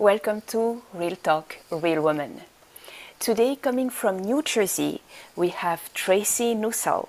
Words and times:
Welcome 0.00 0.40
to 0.46 0.80
Real 0.94 1.14
Talk, 1.14 1.58
Real 1.70 2.00
Woman. 2.00 2.40
Today, 3.18 3.54
coming 3.54 3.90
from 3.90 4.16
New 4.16 4.40
Jersey, 4.40 5.02
we 5.36 5.50
have 5.50 5.92
Tracy 5.92 6.54
Nosal. 6.54 7.08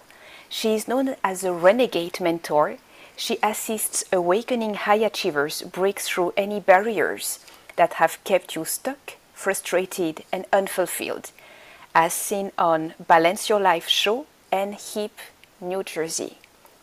She 0.49 0.75
is 0.75 0.89
known 0.89 1.15
as 1.23 1.45
a 1.45 1.53
renegade 1.53 2.19
mentor. 2.19 2.79
She 3.15 3.37
assists 3.41 4.03
awakening 4.11 4.73
high 4.73 5.05
achievers 5.07 5.61
break 5.61 6.01
through 6.01 6.33
any 6.35 6.59
barriers 6.59 7.39
that 7.77 7.93
have 7.93 8.21
kept 8.25 8.57
you 8.57 8.65
stuck, 8.65 9.13
frustrated, 9.33 10.25
and 10.29 10.43
unfulfilled, 10.51 11.31
as 11.95 12.11
seen 12.11 12.51
on 12.57 12.93
Balance 13.07 13.47
Your 13.47 13.61
Life 13.61 13.87
show 13.87 14.25
and 14.51 14.75
HIP 14.75 15.17
New 15.61 15.81
Jersey. 15.83 16.39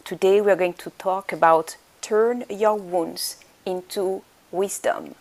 Today, 0.06 0.40
we're 0.40 0.56
going 0.56 0.72
to 0.72 0.88
talk 0.96 1.34
about 1.34 1.76
turn 2.00 2.44
your 2.48 2.76
wounds 2.76 3.44
into 3.66 4.22
wisdom. 4.50 5.14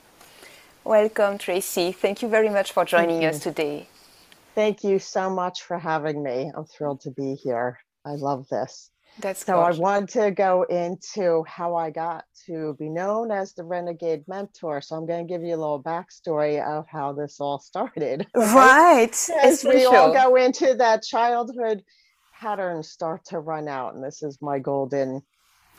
Welcome, 0.87 1.37
Tracy. 1.37 1.91
Thank 1.91 2.21
you 2.21 2.29
very 2.29 2.47
much 2.47 2.71
for 2.71 2.85
joining 2.85 3.25
us 3.25 3.39
today. 3.39 3.89
Thank 4.55 4.85
you 4.85 4.99
so 4.99 5.29
much 5.29 5.63
for 5.63 5.77
having 5.77 6.23
me. 6.23 6.49
I'm 6.55 6.63
thrilled 6.63 7.01
to 7.01 7.11
be 7.11 7.35
here. 7.35 7.77
I 8.05 8.11
love 8.11 8.47
this. 8.47 8.89
That's 9.19 9.45
so. 9.45 9.55
Gorgeous. 9.55 9.79
I 9.79 9.81
want 9.81 10.09
to 10.11 10.31
go 10.31 10.63
into 10.63 11.43
how 11.45 11.75
I 11.75 11.89
got 11.89 12.23
to 12.45 12.77
be 12.79 12.87
known 12.87 13.31
as 13.31 13.53
the 13.53 13.65
Renegade 13.65 14.23
Mentor. 14.29 14.79
So 14.79 14.95
I'm 14.95 15.05
going 15.05 15.27
to 15.27 15.29
give 15.31 15.43
you 15.43 15.55
a 15.55 15.57
little 15.57 15.83
backstory 15.83 16.65
of 16.65 16.85
how 16.87 17.11
this 17.11 17.41
all 17.41 17.59
started. 17.59 18.25
Right. 18.33 19.29
As 19.43 19.65
we 19.65 19.83
all 19.83 20.13
go 20.13 20.37
into 20.37 20.73
that 20.75 21.03
childhood 21.03 21.83
patterns 22.39 22.89
start 22.89 23.25
to 23.25 23.39
run 23.39 23.67
out, 23.67 23.93
and 23.93 24.01
this 24.01 24.23
is 24.23 24.37
my 24.41 24.57
golden 24.57 25.21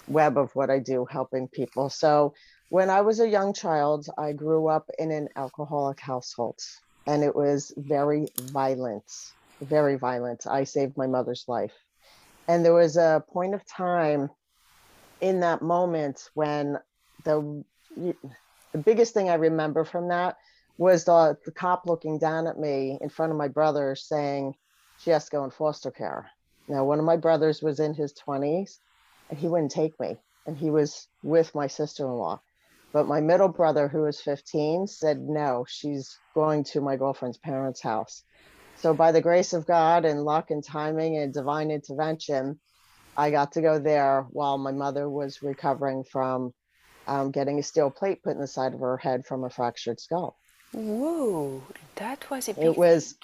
web 0.07 0.37
of 0.37 0.55
what 0.55 0.69
I 0.69 0.81
do, 0.81 1.07
helping 1.11 1.49
people. 1.49 1.89
So 1.89 2.35
when 2.69 2.91
I 2.91 3.01
was 3.01 3.21
a 3.21 3.29
young 3.29 3.55
child, 3.55 4.07
I 4.19 4.33
grew 4.33 4.69
up 4.69 4.91
in 4.99 5.11
an 5.11 5.29
alcoholic 5.37 6.01
household 6.01 6.61
and 7.07 7.25
it 7.25 7.35
was 7.35 7.73
very 7.77 8.29
violent, 8.39 9.11
very 9.63 9.97
violent. 9.97 10.47
I 10.47 10.65
saved 10.65 10.97
my 10.97 11.07
mother's 11.07 11.45
life. 11.49 11.73
And 12.47 12.65
there 12.65 12.75
was 12.75 12.97
a 12.97 13.25
point 13.33 13.55
of 13.55 13.67
time 13.67 14.31
in 15.21 15.41
that 15.41 15.63
moment 15.63 16.29
when 16.35 16.79
the 17.25 17.65
the 18.73 18.79
biggest 18.79 19.15
thing 19.15 19.31
I 19.31 19.35
remember 19.35 19.85
from 19.85 20.09
that 20.09 20.37
was 20.77 21.05
the, 21.05 21.37
the 21.45 21.51
cop 21.51 21.87
looking 21.87 22.19
down 22.19 22.47
at 22.47 22.59
me 22.59 22.99
in 23.01 23.09
front 23.09 23.33
of 23.33 23.39
my 23.39 23.49
brother 23.49 23.97
saying 23.97 24.55
she 24.99 25.11
has 25.11 25.25
to 25.25 25.31
go 25.31 25.45
in 25.45 25.51
foster 25.51 25.91
care. 25.91 26.31
Now, 26.69 26.85
one 26.85 26.99
of 26.99 27.05
my 27.05 27.17
brothers 27.17 27.63
was 27.63 27.81
in 27.81 27.95
his 27.95 28.13
20s 28.13 28.79
and 29.31 29.39
he 29.39 29.49
wouldn't 29.49 29.73
take 29.73 29.99
me, 29.99 30.17
and 30.47 30.57
he 30.57 30.71
was 30.71 31.09
with 31.23 31.55
my 31.55 31.67
sister 31.67 32.05
in 32.05 32.13
law. 32.13 32.41
But 32.93 33.07
my 33.07 33.21
middle 33.21 33.49
brother, 33.49 33.89
who 33.89 34.03
was 34.03 34.21
15, 34.21 34.87
said, 34.87 35.21
No, 35.21 35.65
she's 35.69 36.19
going 36.35 36.65
to 36.65 36.81
my 36.81 36.97
girlfriend's 36.97 37.39
parents' 37.39 37.83
house. 37.83 38.23
So, 38.77 38.95
by 38.95 39.13
the 39.13 39.21
grace 39.21 39.53
of 39.53 39.67
God 39.67 40.05
and 40.05 40.25
luck 40.25 40.51
and 40.51 40.65
timing 40.65 41.17
and 41.17 41.33
divine 41.33 41.71
intervention, 41.71 42.61
I 43.17 43.31
got 43.31 43.53
to 43.53 43.61
go 43.61 43.79
there 43.79 44.27
while 44.31 44.57
my 44.57 44.73
mother 44.73 45.11
was 45.11 45.43
recovering 45.43 46.05
from 46.05 46.55
um, 47.07 47.31
getting 47.31 47.59
a 47.59 47.63
steel 47.63 47.91
plate 47.91 48.23
put 48.23 48.35
in 48.35 48.41
the 48.41 48.47
side 48.47 48.75
of 48.75 48.81
her 48.81 48.97
head 48.97 49.27
from 49.27 49.45
a 49.45 49.51
fractured 49.51 49.99
skull. 49.99 50.37
Whoa, 50.73 51.63
that 51.97 52.31
was 52.31 52.49
a 52.49 52.65
it 52.65 52.77
was 52.77 53.17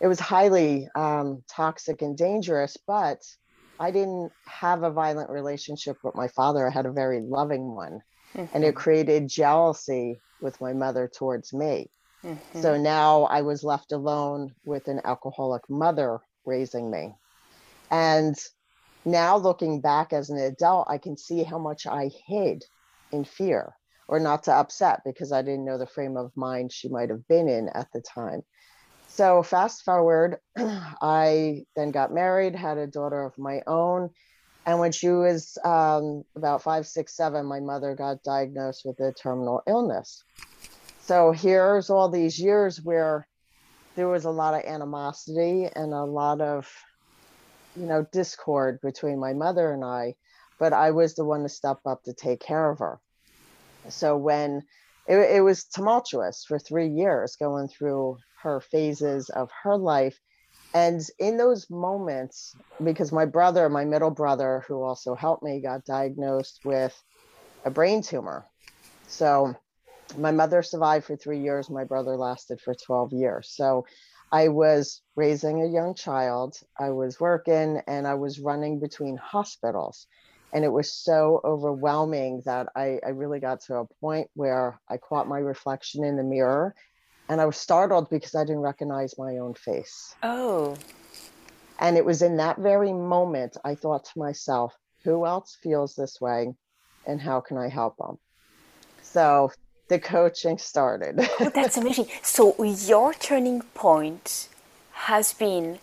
it 0.00 0.06
was 0.06 0.20
highly 0.20 0.88
um, 0.94 1.42
toxic 1.48 2.02
and 2.02 2.16
dangerous, 2.16 2.76
but 2.86 3.20
I 3.80 3.90
didn't 3.90 4.30
have 4.46 4.82
a 4.82 4.90
violent 4.90 5.30
relationship 5.30 5.96
with 6.04 6.14
my 6.14 6.28
father. 6.28 6.66
I 6.66 6.70
had 6.70 6.86
a 6.86 6.92
very 6.92 7.20
loving 7.20 7.74
one 7.74 8.00
mm-hmm. 8.34 8.54
and 8.54 8.64
it 8.64 8.68
mm-hmm. 8.68 8.76
created 8.76 9.28
jealousy 9.28 10.20
with 10.40 10.60
my 10.60 10.72
mother 10.72 11.10
towards 11.12 11.52
me. 11.52 11.90
Mm-hmm. 12.24 12.62
So 12.62 12.76
now 12.76 13.24
I 13.24 13.42
was 13.42 13.62
left 13.62 13.92
alone 13.92 14.54
with 14.64 14.88
an 14.88 15.00
alcoholic 15.04 15.62
mother 15.68 16.20
raising 16.44 16.90
me. 16.90 17.14
And 17.90 18.36
now 19.04 19.36
looking 19.36 19.80
back 19.80 20.12
as 20.12 20.30
an 20.30 20.38
adult, 20.38 20.88
I 20.90 20.98
can 20.98 21.16
see 21.16 21.42
how 21.42 21.58
much 21.58 21.86
I 21.86 22.10
hid 22.26 22.64
in 23.12 23.24
fear 23.24 23.74
or 24.08 24.18
not 24.18 24.44
to 24.44 24.52
upset 24.52 25.00
because 25.04 25.32
I 25.32 25.42
didn't 25.42 25.64
know 25.64 25.78
the 25.78 25.86
frame 25.86 26.16
of 26.16 26.36
mind 26.36 26.72
she 26.72 26.88
might 26.88 27.10
have 27.10 27.26
been 27.28 27.48
in 27.48 27.68
at 27.70 27.88
the 27.92 28.00
time. 28.00 28.42
So, 29.08 29.42
fast 29.42 29.84
forward, 29.84 30.36
I 30.56 31.64
then 31.76 31.90
got 31.90 32.12
married, 32.12 32.54
had 32.54 32.78
a 32.78 32.86
daughter 32.86 33.22
of 33.24 33.38
my 33.38 33.62
own, 33.66 34.10
and 34.66 34.78
when 34.78 34.92
she 34.92 35.08
was 35.08 35.56
um, 35.64 36.24
about 36.36 36.62
five, 36.62 36.86
six, 36.86 37.16
seven, 37.16 37.46
my 37.46 37.60
mother 37.60 37.94
got 37.94 38.22
diagnosed 38.22 38.82
with 38.84 39.00
a 39.00 39.12
terminal 39.12 39.62
illness. 39.66 40.22
So 41.00 41.32
here's 41.32 41.88
all 41.88 42.10
these 42.10 42.38
years 42.38 42.82
where 42.82 43.26
there 43.96 44.08
was 44.08 44.26
a 44.26 44.30
lot 44.30 44.54
of 44.54 44.64
animosity 44.64 45.68
and 45.74 45.92
a 45.94 46.04
lot 46.04 46.40
of, 46.40 46.70
you 47.74 47.86
know, 47.86 48.06
discord 48.12 48.78
between 48.82 49.18
my 49.18 49.32
mother 49.32 49.72
and 49.72 49.84
I, 49.84 50.16
but 50.58 50.72
I 50.72 50.90
was 50.90 51.14
the 51.14 51.24
one 51.24 51.44
to 51.44 51.48
step 51.48 51.78
up 51.86 52.04
to 52.04 52.12
take 52.12 52.40
care 52.40 52.70
of 52.70 52.80
her. 52.80 53.00
So 53.88 54.16
when 54.16 54.62
it, 55.06 55.16
it 55.16 55.40
was 55.40 55.64
tumultuous 55.64 56.44
for 56.46 56.58
three 56.58 56.88
years 56.88 57.36
going 57.36 57.68
through 57.68 58.18
her 58.42 58.60
phases 58.60 59.30
of 59.30 59.48
her 59.62 59.76
life 59.76 60.18
and 60.74 61.00
in 61.18 61.36
those 61.36 61.68
moments, 61.70 62.54
because 62.84 63.12
my 63.12 63.24
brother, 63.24 63.68
my 63.68 63.84
middle 63.84 64.10
brother, 64.10 64.64
who 64.68 64.82
also 64.82 65.14
helped 65.14 65.42
me, 65.42 65.60
got 65.60 65.84
diagnosed 65.84 66.60
with 66.64 66.94
a 67.64 67.70
brain 67.70 68.02
tumor. 68.02 68.46
So 69.06 69.54
my 70.16 70.30
mother 70.30 70.62
survived 70.62 71.06
for 71.06 71.16
three 71.16 71.40
years. 71.40 71.70
My 71.70 71.84
brother 71.84 72.16
lasted 72.16 72.60
for 72.60 72.74
12 72.74 73.12
years. 73.12 73.52
So 73.54 73.86
I 74.30 74.48
was 74.48 75.00
raising 75.16 75.62
a 75.62 75.68
young 75.68 75.94
child, 75.94 76.56
I 76.78 76.90
was 76.90 77.18
working, 77.18 77.80
and 77.86 78.06
I 78.06 78.14
was 78.14 78.38
running 78.38 78.78
between 78.78 79.16
hospitals. 79.16 80.06
And 80.52 80.64
it 80.64 80.72
was 80.72 80.92
so 80.92 81.40
overwhelming 81.44 82.42
that 82.44 82.68
I, 82.76 82.98
I 83.04 83.10
really 83.10 83.40
got 83.40 83.60
to 83.62 83.76
a 83.76 83.86
point 84.00 84.28
where 84.34 84.80
I 84.88 84.96
caught 84.96 85.28
my 85.28 85.38
reflection 85.38 86.04
in 86.04 86.16
the 86.16 86.22
mirror 86.22 86.74
and 87.28 87.40
I 87.40 87.46
was 87.46 87.56
startled 87.56 88.08
because 88.10 88.34
I 88.34 88.44
didn't 88.44 88.60
recognize 88.62 89.18
my 89.18 89.38
own 89.38 89.54
face. 89.54 90.14
Oh. 90.22 90.76
And 91.78 91.96
it 91.96 92.04
was 92.04 92.22
in 92.22 92.36
that 92.38 92.58
very 92.58 92.92
moment 92.92 93.56
I 93.64 93.74
thought 93.74 94.04
to 94.06 94.18
myself, 94.18 94.74
who 95.04 95.26
else 95.26 95.56
feels 95.62 95.94
this 95.94 96.20
way 96.20 96.54
and 97.06 97.20
how 97.20 97.40
can 97.40 97.56
I 97.56 97.68
help 97.68 97.96
them? 97.98 98.18
So 99.02 99.52
the 99.88 99.98
coaching 99.98 100.58
started. 100.58 101.18
oh, 101.40 101.50
that's 101.54 101.76
amazing. 101.76 102.08
So 102.22 102.62
your 102.62 103.14
turning 103.14 103.62
point 103.74 104.48
has 104.92 105.32
been 105.32 105.78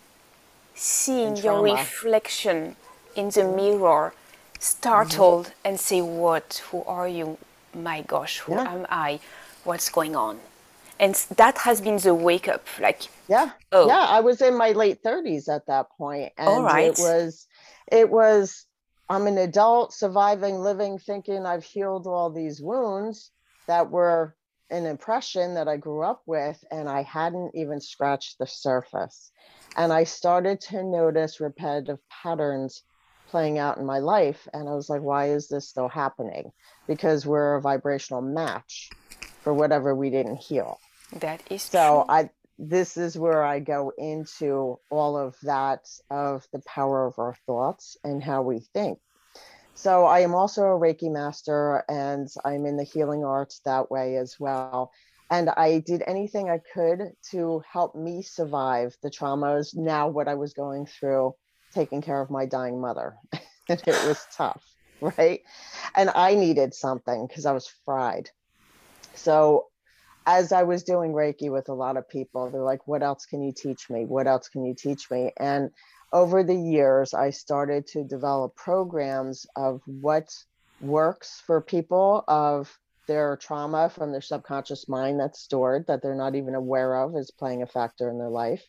seeing 0.74 1.36
your 1.36 1.62
reflection 1.62 2.76
in 3.14 3.30
the 3.30 3.44
mirror, 3.44 4.12
startled, 4.58 5.46
mm-hmm. 5.46 5.68
and 5.68 5.80
say, 5.80 6.02
What? 6.02 6.62
Who 6.70 6.82
are 6.84 7.08
you? 7.08 7.38
My 7.74 8.02
gosh, 8.02 8.38
who 8.40 8.52
yeah. 8.52 8.72
am 8.72 8.86
I? 8.88 9.20
What's 9.64 9.88
going 9.88 10.14
on? 10.14 10.38
And 10.98 11.14
that 11.36 11.58
has 11.58 11.80
been 11.80 11.98
the 11.98 12.14
wake 12.14 12.48
up 12.48 12.66
like 12.80 13.02
yeah. 13.28 13.50
oh. 13.72 13.86
Yeah 13.86 14.06
i 14.08 14.20
was 14.20 14.40
in 14.40 14.56
my 14.56 14.72
late 14.72 15.02
30s 15.02 15.48
at 15.48 15.66
that 15.66 15.86
point 15.96 16.32
and 16.38 16.64
right. 16.64 16.86
it 16.86 16.98
was 16.98 17.46
it 17.90 18.10
was 18.10 18.66
i'm 19.08 19.26
an 19.26 19.38
adult 19.38 19.92
surviving 19.92 20.60
living 20.60 20.98
thinking 20.98 21.44
i've 21.46 21.64
healed 21.64 22.06
all 22.06 22.30
these 22.30 22.60
wounds 22.60 23.30
that 23.66 23.90
were 23.90 24.34
an 24.70 24.86
impression 24.86 25.54
that 25.54 25.68
i 25.68 25.76
grew 25.76 26.02
up 26.02 26.22
with 26.26 26.62
and 26.70 26.88
i 26.88 27.02
hadn't 27.02 27.54
even 27.54 27.80
scratched 27.80 28.38
the 28.38 28.46
surface. 28.46 29.30
And 29.76 29.92
i 29.92 30.04
started 30.04 30.60
to 30.62 30.82
notice 30.82 31.40
repetitive 31.40 31.98
patterns 32.22 32.82
playing 33.28 33.58
out 33.58 33.76
in 33.76 33.84
my 33.84 33.98
life 33.98 34.48
and 34.54 34.68
i 34.68 34.74
was 34.74 34.88
like 34.88 35.02
why 35.02 35.26
is 35.30 35.48
this 35.48 35.68
still 35.68 35.88
happening? 35.88 36.50
Because 36.86 37.26
we're 37.26 37.56
a 37.56 37.60
vibrational 37.60 38.22
match 38.22 38.88
for 39.42 39.52
whatever 39.52 39.94
we 39.94 40.10
didn't 40.10 40.36
heal 40.36 40.78
that 41.12 41.42
is 41.50 41.62
so 41.62 42.04
true. 42.06 42.14
I 42.14 42.30
this 42.58 42.96
is 42.96 43.18
where 43.18 43.42
I 43.42 43.60
go 43.60 43.92
into 43.98 44.78
all 44.90 45.16
of 45.16 45.36
that 45.42 45.86
of 46.10 46.46
the 46.52 46.60
power 46.60 47.06
of 47.06 47.18
our 47.18 47.36
thoughts 47.46 47.96
and 48.02 48.22
how 48.22 48.42
we 48.42 48.60
think. 48.60 48.98
So 49.74 50.06
I 50.06 50.20
am 50.20 50.34
also 50.34 50.62
a 50.62 50.80
Reiki 50.80 51.12
master 51.12 51.84
and 51.88 52.28
I'm 52.44 52.64
in 52.64 52.78
the 52.78 52.84
healing 52.84 53.24
arts 53.24 53.60
that 53.66 53.90
way 53.90 54.16
as 54.16 54.36
well. 54.40 54.90
And 55.30 55.50
I 55.50 55.80
did 55.80 56.02
anything 56.06 56.48
I 56.48 56.60
could 56.72 57.12
to 57.32 57.62
help 57.70 57.94
me 57.94 58.22
survive 58.22 58.96
the 59.02 59.10
traumas. 59.10 59.76
Now, 59.76 60.08
what 60.08 60.28
I 60.28 60.34
was 60.34 60.54
going 60.54 60.86
through, 60.86 61.34
taking 61.74 62.00
care 62.00 62.22
of 62.22 62.30
my 62.30 62.46
dying 62.46 62.80
mother. 62.80 63.16
and 63.68 63.82
it 63.86 64.06
was 64.06 64.24
tough, 64.34 64.64
right? 65.00 65.40
And 65.94 66.10
I 66.14 66.36
needed 66.36 66.72
something 66.72 67.26
because 67.26 67.44
I 67.44 67.52
was 67.52 67.70
fried. 67.84 68.30
So 69.14 69.66
as 70.26 70.50
I 70.52 70.64
was 70.64 70.82
doing 70.82 71.12
Reiki 71.12 71.50
with 71.50 71.68
a 71.68 71.74
lot 71.74 71.96
of 71.96 72.08
people, 72.08 72.50
they're 72.50 72.62
like, 72.62 72.86
what 72.88 73.02
else 73.02 73.26
can 73.26 73.42
you 73.42 73.52
teach 73.52 73.88
me? 73.88 74.04
What 74.04 74.26
else 74.26 74.48
can 74.48 74.64
you 74.64 74.74
teach 74.74 75.08
me? 75.10 75.32
And 75.38 75.70
over 76.12 76.42
the 76.42 76.56
years, 76.56 77.14
I 77.14 77.30
started 77.30 77.86
to 77.88 78.04
develop 78.04 78.56
programs 78.56 79.46
of 79.54 79.80
what 79.86 80.28
works 80.80 81.42
for 81.46 81.60
people, 81.60 82.24
of 82.26 82.76
their 83.06 83.36
trauma 83.36 83.88
from 83.88 84.10
their 84.10 84.20
subconscious 84.20 84.88
mind 84.88 85.20
that's 85.20 85.40
stored 85.40 85.86
that 85.86 86.02
they're 86.02 86.16
not 86.16 86.34
even 86.34 86.54
aware 86.54 86.96
of 86.96 87.16
is 87.16 87.30
playing 87.30 87.62
a 87.62 87.66
factor 87.66 88.10
in 88.10 88.18
their 88.18 88.28
life 88.28 88.64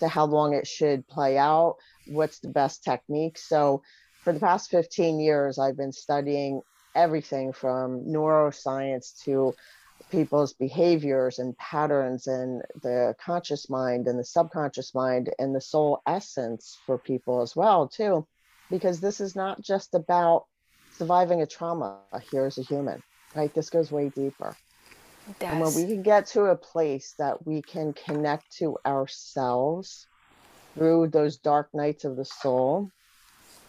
to 0.00 0.08
how 0.08 0.26
long 0.26 0.54
it 0.54 0.66
should 0.66 1.06
play 1.08 1.38
out 1.38 1.76
what's 2.06 2.38
the 2.40 2.48
best 2.48 2.84
technique 2.84 3.38
so 3.38 3.82
for 4.22 4.32
the 4.32 4.40
past 4.40 4.70
15 4.70 5.18
years 5.18 5.58
i've 5.58 5.76
been 5.76 5.92
studying 5.92 6.60
everything 6.94 7.52
from 7.52 8.04
neuroscience 8.04 9.22
to 9.24 9.54
people's 10.10 10.54
behaviors 10.54 11.38
and 11.38 11.56
patterns 11.58 12.26
and 12.26 12.62
the 12.82 13.14
conscious 13.22 13.68
mind 13.68 14.06
and 14.06 14.18
the 14.18 14.24
subconscious 14.24 14.94
mind 14.94 15.30
and 15.38 15.54
the 15.54 15.60
soul 15.60 16.00
essence 16.06 16.78
for 16.86 16.98
people 16.98 17.42
as 17.42 17.54
well 17.54 17.86
too 17.88 18.26
because 18.70 19.00
this 19.00 19.20
is 19.20 19.36
not 19.36 19.60
just 19.60 19.94
about 19.94 20.46
surviving 20.90 21.42
a 21.42 21.46
trauma 21.46 21.98
here 22.30 22.46
as 22.46 22.58
a 22.58 22.62
human 22.62 23.02
right? 23.34 23.54
This 23.54 23.70
goes 23.70 23.92
way 23.92 24.10
deeper. 24.14 24.54
And 25.40 25.60
when 25.60 25.74
we 25.74 25.86
can 25.86 26.02
get 26.02 26.26
to 26.28 26.44
a 26.44 26.56
place 26.56 27.14
that 27.18 27.46
we 27.46 27.62
can 27.62 27.92
connect 27.92 28.56
to 28.58 28.78
ourselves 28.86 30.06
through 30.74 31.08
those 31.08 31.36
dark 31.38 31.68
nights 31.74 32.04
of 32.04 32.16
the 32.16 32.24
soul 32.24 32.90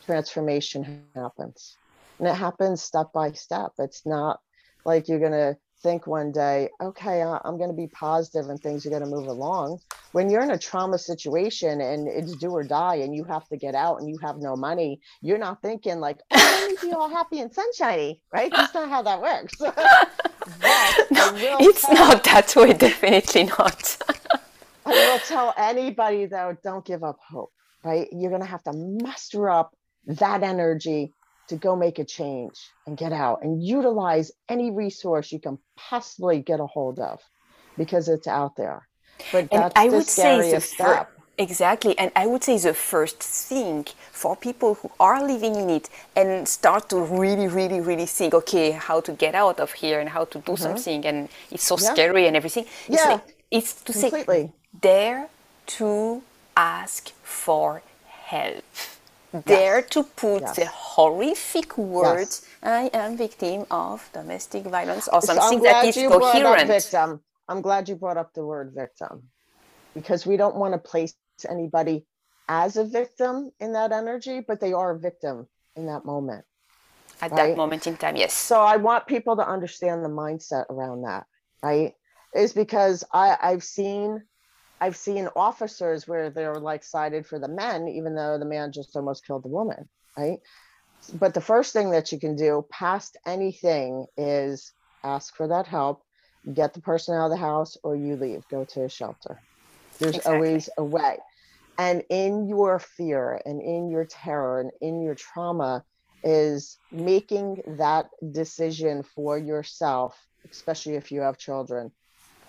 transformation 0.06 1.04
happens. 1.16 1.78
And 2.18 2.28
it 2.28 2.36
happens 2.36 2.82
step 2.82 3.08
by 3.14 3.34
step. 3.34 3.72
It's 3.78 4.06
not 4.06 4.40
like 4.86 5.08
you're 5.08 5.20
going 5.20 5.32
to 5.34 5.58
think 5.81 6.08
one 6.08 6.31
day, 6.31 6.70
okay, 6.81 7.22
I'm 7.22 7.58
going 7.58 7.70
to 7.70 7.76
be 7.76 7.88
positive 7.88 8.50
and 8.50 8.60
things 8.60 8.86
are 8.86 8.90
going 8.90 9.04
to 9.04 9.08
move 9.08 9.28
along. 9.28 9.80
When 10.12 10.30
you're 10.30 10.42
in 10.42 10.52
a 10.52 10.58
trauma 10.58 10.98
situation 10.98 11.81
and 11.81 12.08
it's 12.08 12.36
do 12.36 12.52
or 12.52 12.64
die 12.64 12.96
and 12.96 13.16
you 13.16 13.24
have 13.26 13.48
to 13.50 13.58
get 13.58 13.76
out 13.76 14.00
and 14.00 14.10
you 14.10 14.18
have 14.22 14.38
no 14.38 14.56
money, 14.56 15.00
you're 15.22 15.38
not 15.38 15.62
thinking 15.62 16.00
like, 16.00 16.18
oh, 16.31 16.58
let 16.62 16.70
me 16.84 16.90
be 16.90 16.94
all 16.94 17.10
happy 17.20 17.40
and 17.40 17.54
sunshiny, 17.54 18.22
right? 18.34 18.52
That's 18.52 18.74
not 18.74 18.90
how 18.90 19.02
that 19.04 19.22
works. 19.22 19.54
no, 19.62 19.70
it's 21.60 21.81
tell, 21.81 21.96
not 21.96 22.24
that 22.26 22.54
way, 22.56 22.74
definitely 22.74 23.46
not. 23.46 23.98
I 24.86 24.92
will 24.92 25.20
tell 25.20 25.54
anybody 25.58 26.26
though, 26.26 26.58
don't 26.64 26.86
give 26.86 27.04
up 27.04 27.20
hope, 27.30 27.52
right? 27.84 28.08
You're 28.12 28.31
going 28.31 28.42
to 28.42 28.48
have 28.48 28.64
to 28.64 28.74
muster 28.74 29.50
up 29.50 29.76
that 30.08 30.44
energy 30.44 31.14
to 31.50 31.56
go 31.56 31.75
make 31.75 32.00
a 32.00 32.06
change 32.06 32.57
and 32.86 32.98
get 32.98 33.12
out 33.12 33.44
and 33.44 33.63
utilize 33.63 34.31
any 34.48 34.72
resource 34.72 35.31
you 35.31 35.40
can 35.40 35.57
possibly 35.75 36.40
get 36.40 36.60
a 36.60 36.66
hold 36.66 37.00
of 37.00 37.19
because 37.78 38.07
it's 38.07 38.28
out 38.28 38.56
there. 38.56 38.88
But 39.31 39.50
that's 39.51 39.74
I 39.75 39.90
would 39.90 40.07
say 40.07 40.51
the 40.51 40.62
step. 40.62 41.12
Exactly. 41.38 41.98
And 41.98 42.12
I 42.18 42.28
would 42.28 42.44
say 42.44 42.57
the 42.57 42.74
first 42.74 43.24
thing 43.24 43.86
for 44.12 44.36
people 44.36 44.74
who 44.75 44.92
are 45.00 45.25
living 45.25 45.56
in 45.56 45.69
it 45.69 45.90
and 46.13 46.46
start 46.46 46.90
to 46.90 46.98
really, 47.00 47.48
really, 47.48 47.80
really 47.80 48.06
think, 48.06 48.34
okay, 48.34 48.72
how 48.72 49.00
to 49.02 49.13
get 49.13 49.36
out 49.36 49.57
of 49.62 49.72
here 49.72 50.02
and 50.02 50.10
how 50.10 50.25
to 50.25 50.40
do 50.40 50.52
mm-hmm. 50.52 50.63
something. 50.63 51.06
And 51.06 51.30
it's 51.50 51.63
so 51.63 51.78
yeah. 51.78 51.94
scary 51.94 52.28
and 52.28 52.36
everything. 52.36 52.66
It's, 52.90 53.02
yeah. 53.02 53.12
Like, 53.13 53.38
it's 53.50 53.81
to 53.84 53.94
Completely. 53.94 54.44
say, 54.48 54.52
dare 54.81 55.30
to 55.78 56.22
ask 56.57 57.10
for 57.24 57.81
help 58.06 58.99
dare 59.46 59.81
to 59.81 60.04
put 60.04 60.42
the 60.56 60.66
horrific 60.66 61.78
words 61.78 62.46
i 62.64 62.90
am 62.94 63.16
victim 63.18 63.66
of 63.70 64.10
domestic 64.14 64.64
violence 64.64 65.08
or 65.08 65.22
so 65.22 65.34
something 65.36 65.62
that 65.62 65.86
is 65.86 65.96
coherent. 65.96 66.68
victim. 66.68 67.22
i'm 67.48 67.62
glad 67.62 67.88
you 67.88 67.96
brought 67.96 68.18
up 68.18 68.34
the 68.34 68.46
word 68.46 68.74
victim. 68.76 69.24
Because 69.96 70.26
we 70.26 70.38
don't 70.38 70.56
want 70.56 70.74
to 70.74 70.78
place 70.78 71.16
anybody 71.50 72.06
as 72.48 72.78
a 72.78 72.86
victim 72.86 73.52
in 73.60 73.74
that 73.74 73.92
energy 73.92 74.42
but 74.46 74.60
they 74.60 74.74
are 74.74 74.92
a 74.96 75.00
victim 75.00 75.48
in 75.76 75.86
that 75.88 76.06
moment 76.06 76.46
at 77.22 77.31
right? 77.31 77.50
that 77.50 77.58
moment 77.58 77.86
in 77.86 77.98
time 77.98 78.16
yes. 78.16 78.34
So 78.34 78.62
i 78.62 78.78
want 78.78 79.08
people 79.08 79.36
to 79.38 79.48
understand 79.48 80.04
the 80.04 80.10
mindset 80.10 80.66
around 80.70 81.04
that 81.04 81.26
right? 81.64 81.94
Is 82.34 82.54
because 82.54 83.04
i 83.14 83.38
i've 83.42 83.64
seen 83.64 84.24
I've 84.81 84.96
seen 84.96 85.28
officers 85.36 86.08
where 86.08 86.30
they're 86.30 86.60
like 86.60 86.84
sided 86.84 87.28
for 87.28 87.40
the 87.40 87.48
men, 87.48 87.88
even 87.90 88.16
though 88.16 88.38
the 88.38 88.46
man 88.46 88.72
just 88.72 88.96
almost 88.96 89.26
killed 89.26 89.44
the 89.44 89.50
woman, 89.50 89.90
right? 90.18 90.40
But 91.14 91.34
the 91.34 91.42
first 91.42 91.74
thing 91.74 91.92
that 91.92 92.12
you 92.12 92.20
can 92.20 92.36
do 92.36 92.66
past 92.72 93.18
anything 93.26 94.06
is 94.18 94.74
ask 95.04 95.36
for 95.36 95.48
that 95.48 95.68
help, 95.68 96.04
get 96.54 96.74
the 96.74 96.81
person 96.81 97.16
out 97.16 97.26
of 97.26 97.31
the 97.31 97.38
house, 97.38 97.78
or 97.84 97.96
you 97.96 98.16
leave, 98.16 98.48
go 98.50 98.66
to 98.74 98.84
a 98.86 98.90
shelter. 98.90 99.42
There's 100.00 100.16
exactly. 100.16 100.34
always 100.34 100.70
a 100.78 100.84
way. 100.84 101.18
And 101.78 102.04
in 102.10 102.48
your 102.48 102.80
fear 102.80 103.42
and 103.46 103.62
in 103.62 103.90
your 103.90 104.06
terror 104.06 104.60
and 104.60 104.72
in 104.81 105.02
your 105.02 105.16
trauma 105.16 105.84
is 106.24 106.78
making 106.92 107.62
that 107.78 108.08
decision 108.31 109.04
for 109.04 109.38
yourself, 109.38 110.18
especially 110.52 110.96
if 110.96 111.12
you 111.12 111.22
have 111.22 111.38
children. 111.38 111.92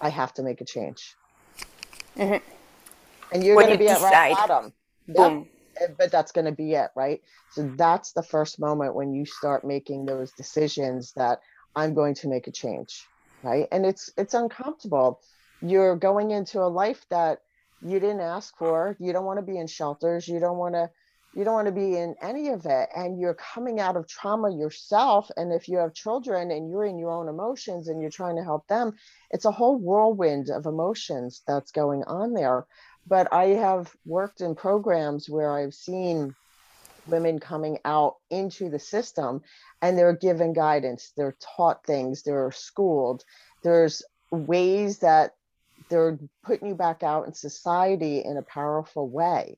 I 0.00 0.08
have 0.08 0.32
to 0.34 0.42
make 0.42 0.60
a 0.60 0.64
change. 0.64 1.14
Mm-hmm. 2.20 3.34
And 3.34 3.44
you're 3.44 3.56
going 3.56 3.72
to 3.72 3.78
be 3.78 3.86
decide, 3.86 4.12
at 4.12 4.30
rock 4.30 4.48
bottom. 4.48 4.72
Boom. 5.08 5.48
Yep. 5.80 5.96
But 5.96 6.12
that's 6.12 6.30
going 6.30 6.44
to 6.44 6.52
be 6.52 6.74
it, 6.74 6.90
right? 6.94 7.22
So 7.52 7.62
that's 7.76 8.12
the 8.12 8.22
first 8.22 8.60
moment 8.60 8.94
when 8.94 9.14
you 9.14 9.24
start 9.24 9.64
making 9.64 10.04
those 10.04 10.30
decisions 10.32 11.12
that 11.16 11.40
I'm 11.74 11.94
going 11.94 12.14
to 12.16 12.28
make 12.28 12.46
a 12.46 12.52
change, 12.52 13.06
right? 13.42 13.66
And 13.72 13.86
it's 13.86 14.10
it's 14.18 14.34
uncomfortable. 14.34 15.20
You're 15.62 15.96
going 15.96 16.32
into 16.32 16.60
a 16.60 16.68
life 16.68 17.06
that 17.08 17.40
you 17.82 17.98
didn't 17.98 18.20
ask 18.20 18.54
for. 18.58 18.94
You 18.98 19.12
don't 19.14 19.24
want 19.24 19.38
to 19.38 19.44
be 19.44 19.56
in 19.56 19.66
shelters. 19.66 20.28
You 20.28 20.38
don't 20.38 20.58
want 20.58 20.74
to 20.74 20.90
you 21.34 21.44
don't 21.44 21.54
want 21.54 21.66
to 21.66 21.72
be 21.72 21.96
in 21.96 22.14
any 22.20 22.48
of 22.48 22.66
it 22.66 22.88
and 22.94 23.20
you're 23.20 23.34
coming 23.34 23.78
out 23.78 23.96
of 23.96 24.08
trauma 24.08 24.50
yourself 24.50 25.30
and 25.36 25.52
if 25.52 25.68
you 25.68 25.78
have 25.78 25.94
children 25.94 26.50
and 26.50 26.70
you're 26.70 26.84
in 26.84 26.98
your 26.98 27.10
own 27.10 27.28
emotions 27.28 27.88
and 27.88 28.00
you're 28.00 28.10
trying 28.10 28.36
to 28.36 28.42
help 28.42 28.66
them 28.66 28.92
it's 29.30 29.44
a 29.44 29.50
whole 29.50 29.78
whirlwind 29.78 30.50
of 30.50 30.66
emotions 30.66 31.42
that's 31.46 31.70
going 31.70 32.02
on 32.04 32.34
there. 32.34 32.66
But 33.06 33.32
i 33.32 33.46
have 33.46 33.94
worked 34.04 34.40
in 34.40 34.54
programs 34.54 35.28
where 35.28 35.56
i've 35.56 35.74
seen 35.74 36.34
women 37.06 37.38
coming 37.38 37.78
out 37.84 38.16
into 38.30 38.68
the 38.68 38.78
system 38.78 39.42
and 39.80 39.96
they're 39.96 40.16
given 40.16 40.52
guidance 40.52 41.12
they're 41.16 41.36
taught 41.56 41.84
things 41.84 42.22
they're 42.22 42.52
schooled 42.52 43.24
there's 43.62 44.02
ways 44.30 44.98
that 44.98 45.34
they're 45.88 46.18
putting 46.44 46.68
you 46.68 46.74
back 46.74 47.02
out 47.02 47.26
in 47.26 47.32
society 47.32 48.18
in 48.18 48.36
a 48.36 48.42
powerful 48.42 49.08
way 49.08 49.56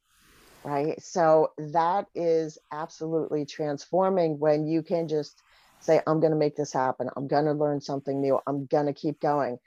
right? 0.64 1.00
So 1.02 1.52
that 1.58 2.06
is 2.14 2.58
absolutely 2.70 3.44
transforming 3.44 4.38
when 4.38 4.66
you 4.66 4.82
can 4.82 5.08
just 5.08 5.42
say, 5.80 6.00
I'm 6.06 6.20
going 6.20 6.32
to 6.32 6.38
make 6.38 6.56
this 6.56 6.72
happen. 6.72 7.08
I'm 7.16 7.26
going 7.26 7.46
to 7.46 7.52
learn 7.52 7.80
something 7.80 8.20
new. 8.20 8.38
I'm 8.46 8.66
going 8.66 8.86
to 8.86 8.92
keep 8.92 9.20
going. 9.20 9.58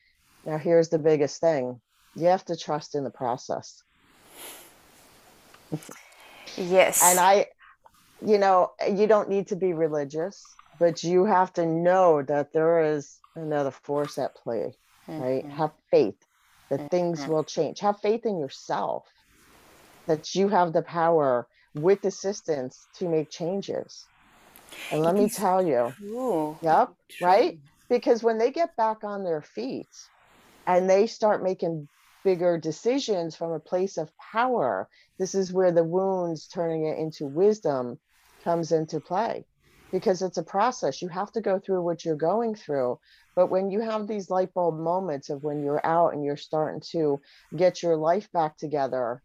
Now, 0.45 0.57
here's 0.57 0.89
the 0.89 0.99
biggest 0.99 1.41
thing 1.41 1.81
you 2.15 2.27
have 2.27 2.45
to 2.45 2.55
trust 2.55 2.95
in 2.95 3.03
the 3.03 3.09
process. 3.09 3.83
yes. 6.55 7.01
And 7.03 7.19
I, 7.19 7.47
you 8.25 8.37
know, 8.37 8.71
you 8.89 9.07
don't 9.07 9.29
need 9.29 9.47
to 9.47 9.55
be 9.57 9.73
religious, 9.73 10.43
but 10.79 11.03
you 11.03 11.25
have 11.25 11.51
to 11.53 11.65
know 11.65 12.21
that 12.21 12.53
there 12.53 12.83
is 12.83 13.19
another 13.35 13.71
force 13.71 14.17
at 14.17 14.35
play, 14.35 14.73
right? 15.07 15.43
Mm-hmm. 15.43 15.49
Have 15.49 15.71
faith 15.91 16.15
that 16.69 16.79
mm-hmm. 16.79 16.87
things 16.87 17.27
will 17.27 17.43
change. 17.43 17.81
Have 17.81 17.99
faith 17.99 18.25
in 18.25 18.39
yourself 18.39 19.05
that 20.07 20.35
you 20.35 20.47
have 20.49 20.73
the 20.73 20.81
power 20.81 21.47
with 21.75 22.05
assistance 22.05 22.87
to 22.95 23.09
make 23.09 23.29
changes. 23.29 24.07
And 24.91 25.01
let 25.01 25.15
me 25.15 25.29
tell 25.29 25.65
you, 25.65 25.93
yep, 26.61 26.93
true. 27.09 27.27
right? 27.27 27.59
Because 27.89 28.23
when 28.23 28.37
they 28.37 28.51
get 28.51 28.75
back 28.75 29.03
on 29.03 29.23
their 29.23 29.41
feet 29.41 29.87
and 30.65 30.89
they 30.89 31.07
start 31.07 31.43
making 31.43 31.87
bigger 32.23 32.57
decisions 32.57 33.35
from 33.35 33.51
a 33.51 33.59
place 33.59 33.97
of 33.97 34.11
power, 34.17 34.89
this 35.19 35.35
is 35.35 35.53
where 35.53 35.71
the 35.71 35.83
wounds 35.83 36.47
turning 36.47 36.85
it 36.85 36.97
into 36.97 37.25
wisdom 37.25 37.99
comes 38.43 38.71
into 38.71 38.99
play 38.99 39.45
because 39.91 40.21
it's 40.21 40.37
a 40.37 40.43
process. 40.43 41.01
You 41.01 41.09
have 41.09 41.31
to 41.33 41.41
go 41.41 41.59
through 41.59 41.83
what 41.83 42.03
you're 42.03 42.15
going 42.15 42.55
through. 42.55 42.99
But 43.35 43.47
when 43.47 43.69
you 43.69 43.81
have 43.81 44.07
these 44.07 44.29
light 44.29 44.53
bulb 44.53 44.79
moments 44.79 45.29
of 45.29 45.43
when 45.43 45.63
you're 45.63 45.85
out 45.85 46.13
and 46.13 46.23
you're 46.23 46.37
starting 46.37 46.81
to 46.91 47.19
get 47.55 47.83
your 47.83 47.95
life 47.95 48.31
back 48.31 48.57
together 48.57 49.21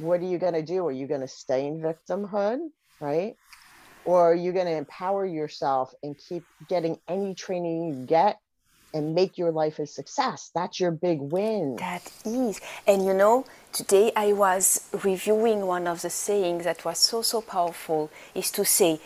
what 0.00 0.20
are 0.20 0.24
you 0.24 0.38
going 0.38 0.54
to 0.54 0.62
do? 0.62 0.86
Are 0.86 0.92
you 0.92 1.06
going 1.06 1.20
to 1.20 1.28
stay 1.28 1.66
in 1.66 1.80
victimhood, 1.80 2.58
right? 3.00 3.34
Or 4.04 4.32
are 4.32 4.34
you 4.34 4.52
going 4.52 4.66
to 4.66 4.76
empower 4.76 5.26
yourself 5.26 5.92
and 6.02 6.16
keep 6.16 6.44
getting 6.68 6.98
any 7.08 7.34
training 7.34 7.88
you 7.88 8.06
get 8.06 8.38
and 8.94 9.14
make 9.14 9.36
your 9.36 9.50
life 9.50 9.78
a 9.78 9.86
success? 9.86 10.50
That's 10.54 10.80
your 10.80 10.92
big 10.92 11.20
win. 11.20 11.76
That 11.76 12.10
is. 12.24 12.60
And 12.86 13.04
you 13.04 13.12
know, 13.12 13.44
today 13.72 14.12
I 14.16 14.32
was 14.32 14.88
reviewing 15.04 15.66
one 15.66 15.86
of 15.86 16.02
the 16.02 16.10
sayings 16.10 16.64
that 16.64 16.84
was 16.84 16.98
so, 16.98 17.22
so 17.22 17.40
powerful 17.40 18.10
is 18.34 18.50
to 18.52 18.64
say, 18.64 19.00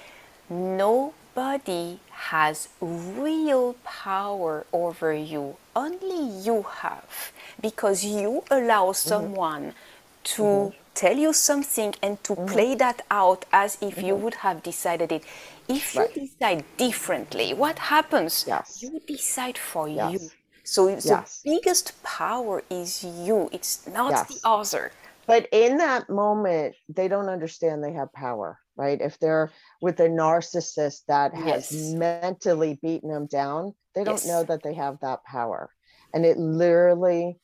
nobody 0.48 1.98
has 2.10 2.68
real 2.80 3.74
power 3.82 4.66
over 4.72 5.12
you. 5.12 5.56
Only 5.74 6.42
you 6.44 6.62
have. 6.62 7.32
Because 7.60 8.04
you 8.04 8.44
allow 8.50 8.86
mm-hmm. 8.86 9.08
someone 9.08 9.62
mm-hmm. 9.62 9.91
To 10.24 10.42
mm-hmm 10.42 10.82
tell 10.94 11.16
you 11.16 11.32
something 11.32 11.94
and 12.02 12.22
to 12.24 12.34
mm-hmm. 12.34 12.46
play 12.46 12.74
that 12.74 13.02
out 13.10 13.44
as 13.52 13.78
if 13.80 13.96
mm-hmm. 13.96 14.06
you 14.06 14.14
would 14.14 14.34
have 14.34 14.62
decided 14.62 15.12
it 15.12 15.24
If 15.68 15.94
you 15.94 16.00
Right. 16.02 16.14
decide 16.14 16.64
differently, 16.76 17.54
what 17.54 17.78
happens? 17.78 18.44
Yes. 18.46 18.82
You 18.82 19.00
decide 19.06 19.56
for 19.56 19.86
you. 19.88 20.08
Yes. 20.10 20.30
So 20.64 20.80
the 20.94 21.24
biggest 21.44 22.02
power 22.02 22.62
is 22.68 23.04
you. 23.04 23.48
It's 23.52 23.86
not 23.86 24.10
Yes. 24.10 24.28
the 24.28 24.40
other. 24.44 24.92
But 25.26 25.46
in 25.52 25.78
that 25.78 26.10
moment, 26.10 26.74
they 26.88 27.06
don't 27.06 27.28
understand 27.28 27.76
they 27.82 27.92
have 27.92 28.12
power, 28.12 28.58
right? 28.76 29.00
If 29.00 29.14
they're 29.20 29.50
with 29.80 30.00
a 30.00 30.08
narcissist 30.08 30.98
that 31.06 31.32
has 31.32 31.70
mentally 31.94 32.72
beaten 32.82 33.08
them 33.14 33.26
down, 33.26 33.74
they 33.94 34.04
don't 34.04 34.24
Yes. 34.24 34.26
know 34.26 34.42
that 34.42 34.62
they 34.64 34.74
have 34.74 34.98
that 35.00 35.20
power. 35.24 35.70
And 36.12 36.26
it 36.26 36.36
literally 36.38 37.38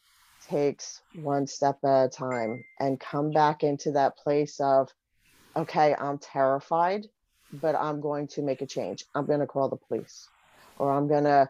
takes 0.49 1.03
one 1.13 1.47
step 1.47 1.79
at 1.85 2.05
a 2.07 2.09
time 2.09 2.65
and 2.81 3.01
come 3.01 3.31
back 3.31 3.63
into 3.63 3.93
that 3.93 4.17
place 4.17 4.61
of, 4.61 4.89
okay, 5.57 5.95
I'm 5.99 6.19
terrified, 6.19 7.07
but 7.53 7.75
I'm 7.75 8.01
going 8.01 8.29
to 8.29 8.43
make 8.43 8.63
a 8.63 8.67
change. 8.67 9.05
I'm 9.15 9.27
going 9.27 9.41
to 9.41 9.47
call 9.47 9.69
the 9.69 9.77
police 9.77 10.29
or 10.77 10.93
I'm 10.93 11.09
going 11.09 11.25
to 11.25 11.49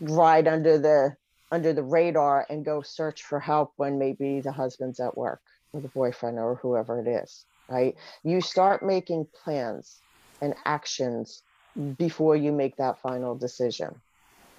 ride 0.00 0.48
under 0.48 0.78
the 0.78 1.16
under 1.50 1.72
the 1.72 1.82
radar 1.82 2.46
and 2.50 2.64
go 2.64 2.82
search 2.82 3.22
for 3.22 3.40
help 3.40 3.72
when 3.76 3.98
maybe 3.98 4.40
the 4.42 4.52
husband's 4.52 5.00
at 5.00 5.16
work 5.16 5.40
or 5.72 5.80
the 5.80 5.88
boyfriend 5.88 6.38
or 6.38 6.56
whoever 6.56 7.00
it 7.00 7.08
is 7.08 7.46
right? 7.68 7.94
You 8.24 8.40
start 8.40 8.82
making 8.82 9.26
plans 9.44 10.00
and 10.40 10.54
actions 10.64 11.42
before 11.98 12.34
you 12.34 12.52
make 12.52 12.76
that 12.76 13.00
final 13.02 13.36
decision. 13.36 13.90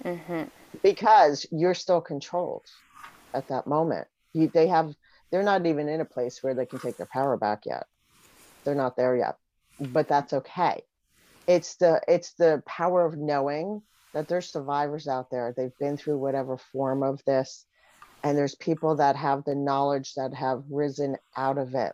Hmm 0.02 0.44
because 0.82 1.46
you're 1.50 1.74
still 1.74 2.00
controlled 2.00 2.66
at 3.34 3.48
that 3.48 3.66
moment. 3.66 4.06
You, 4.32 4.48
they 4.52 4.68
have 4.68 4.94
they're 5.30 5.42
not 5.42 5.66
even 5.66 5.88
in 5.88 6.00
a 6.00 6.04
place 6.04 6.42
where 6.42 6.54
they 6.54 6.66
can 6.66 6.80
take 6.80 6.96
their 6.96 7.08
power 7.12 7.36
back 7.36 7.66
yet. 7.66 7.86
They're 8.64 8.74
not 8.74 8.96
there 8.96 9.16
yet 9.16 9.36
but 9.80 10.08
that's 10.08 10.32
okay. 10.32 10.82
It's 11.46 11.76
the 11.76 12.00
it's 12.06 12.34
the 12.34 12.62
power 12.66 13.04
of 13.04 13.16
knowing 13.16 13.82
that 14.12 14.28
there's 14.28 14.52
survivors 14.52 15.08
out 15.08 15.30
there. 15.30 15.54
They've 15.56 15.76
been 15.78 15.96
through 15.96 16.18
whatever 16.18 16.58
form 16.58 17.02
of 17.02 17.24
this 17.24 17.64
and 18.22 18.36
there's 18.36 18.54
people 18.54 18.96
that 18.96 19.16
have 19.16 19.44
the 19.44 19.54
knowledge 19.54 20.14
that 20.14 20.34
have 20.34 20.62
risen 20.70 21.16
out 21.36 21.56
of 21.56 21.74
it. 21.74 21.92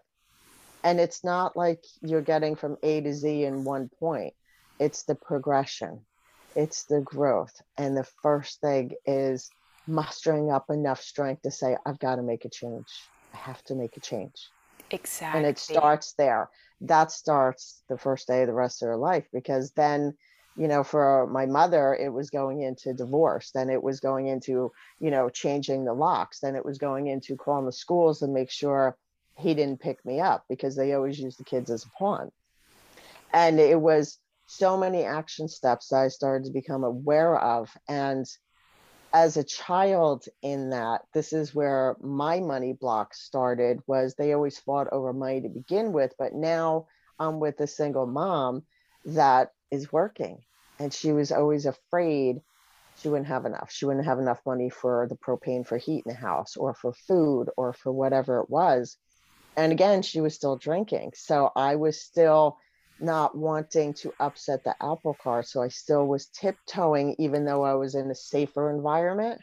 And 0.83 0.99
it's 0.99 1.23
not 1.23 1.57
like 1.57 1.85
you're 2.03 2.23
getting 2.23 2.57
from 2.57 2.77
a 2.83 3.01
to 3.01 3.15
z 3.15 3.45
in 3.45 3.65
one 3.65 3.91
point. 4.01 4.35
It's 4.81 5.05
the 5.05 5.15
progression. 5.15 6.05
It's 6.57 6.85
the 6.85 7.01
growth. 7.01 7.55
And 7.77 7.97
the 7.97 8.09
first 8.23 8.61
thing 8.61 8.93
is 9.05 9.51
mustering 9.87 10.51
up 10.51 10.71
enough 10.71 11.01
strength 11.01 11.43
to 11.43 11.51
say 11.51 11.77
i've 11.87 11.99
got 11.99 12.17
to 12.17 12.23
make 12.23 12.45
a 12.45 12.49
change. 12.49 12.87
I 13.33 13.37
have 13.39 13.63
to 13.65 13.75
make 13.75 13.97
a 13.97 14.01
change. 14.01 14.49
Exactly. 14.91 15.39
and 15.39 15.47
it 15.49 15.59
starts 15.59 16.15
there. 16.17 16.49
That 16.81 17.11
starts 17.11 17.83
the 17.89 17.99
first 17.99 18.29
day 18.29 18.43
of 18.43 18.47
the 18.47 18.55
rest 18.55 18.83
of 18.83 18.89
her 18.89 18.97
life 18.97 19.27
because 19.33 19.73
then 19.73 20.15
you 20.57 20.69
know 20.69 20.85
for 20.85 21.27
my 21.27 21.45
mother 21.45 21.95
it 21.95 22.13
was 22.13 22.31
going 22.31 22.63
into 22.63 22.95
divorce. 22.95 23.51
Then 23.53 23.69
it 23.69 23.83
was 23.83 24.01
going 24.01 24.29
into 24.29 24.73
you 25.01 25.11
know 25.11 25.29
changing 25.29 25.85
the 25.85 25.95
locks. 25.95 26.41
Then 26.41 26.57
it 26.57 26.65
was 26.65 26.79
going 26.79 27.09
into 27.09 27.37
calling 27.37 27.67
the 27.67 27.73
schools 27.73 28.23
and 28.23 28.33
make 28.33 28.51
sure 28.51 28.97
he 29.37 29.55
didn't 29.55 29.81
pick 29.81 30.05
me 30.05 30.21
up 30.21 30.45
because 30.49 30.77
they 30.77 30.95
always 30.95 31.19
use 31.19 31.37
the 31.37 31.45
kids 31.45 31.71
as 31.71 31.85
a 31.85 31.91
pawn. 31.99 32.31
And 33.33 33.61
it 33.61 33.81
was 33.81 34.19
so 34.47 34.77
many 34.77 35.03
action 35.03 35.49
steps 35.49 35.89
that 35.89 35.99
i 35.99 36.09
started 36.09 36.45
to 36.47 36.53
become 36.53 36.85
aware 36.85 37.39
of. 37.39 37.71
And 37.89 38.27
as 39.17 39.39
a 39.39 39.45
child 39.45 40.27
in 40.43 40.69
that 40.71 41.01
this 41.15 41.33
is 41.33 41.55
where 41.55 41.97
my 42.03 42.39
money 42.39 42.75
block 42.75 43.15
started 43.15 43.81
was 43.87 44.15
they 44.15 44.35
always 44.35 44.59
fought 44.59 44.89
over 44.93 45.15
money 45.15 45.41
to 45.41 45.49
begin 45.49 45.91
with 45.91 46.13
but 46.19 46.35
now 46.35 46.87
i'm 47.19 47.41
with 47.41 47.59
a 47.61 47.67
single 47.67 48.07
mom 48.07 48.63
that 49.07 49.53
is 49.71 49.91
working 49.91 50.37
and 50.79 50.93
she 50.93 51.13
was 51.13 51.33
always 51.33 51.65
afraid 51.65 52.43
she 52.99 53.09
wouldn't 53.09 53.29
have 53.29 53.45
enough. 53.45 53.71
She 53.71 53.85
wouldn't 53.85 54.07
have 54.07 54.19
enough 54.19 54.41
money 54.47 54.71
for 54.71 55.07
the 55.09 55.17
propane 55.17 55.67
for 55.67 55.77
heat 55.77 56.05
in 56.07 56.13
the 56.13 56.15
house 56.15 56.57
or 56.57 56.75
for 56.75 56.95
food 56.95 57.51
or 57.57 57.75
for 57.75 57.93
whatever 57.93 58.41
it 58.41 58.49
was. 58.51 58.97
And 59.57 59.73
again 59.73 60.03
she 60.03 60.21
was 60.21 60.35
still 60.35 60.57
drinking 60.57 61.13
so 61.15 61.51
i 61.57 61.77
was 61.77 62.01
still 62.03 62.59
not 62.99 63.37
wanting 63.37 63.95
to 63.95 64.13
upset 64.19 64.65
the 64.65 64.75
apple 64.81 65.17
cart. 65.23 65.47
So 65.47 65.63
I 65.63 65.69
still 65.69 66.07
was 66.07 66.27
tiptoeing, 66.27 67.17
even 67.19 67.45
though 67.45 67.65
I 67.65 67.75
was 67.75 67.95
in 67.95 68.11
a 68.11 68.15
safer 68.15 68.71
environment, 68.71 69.41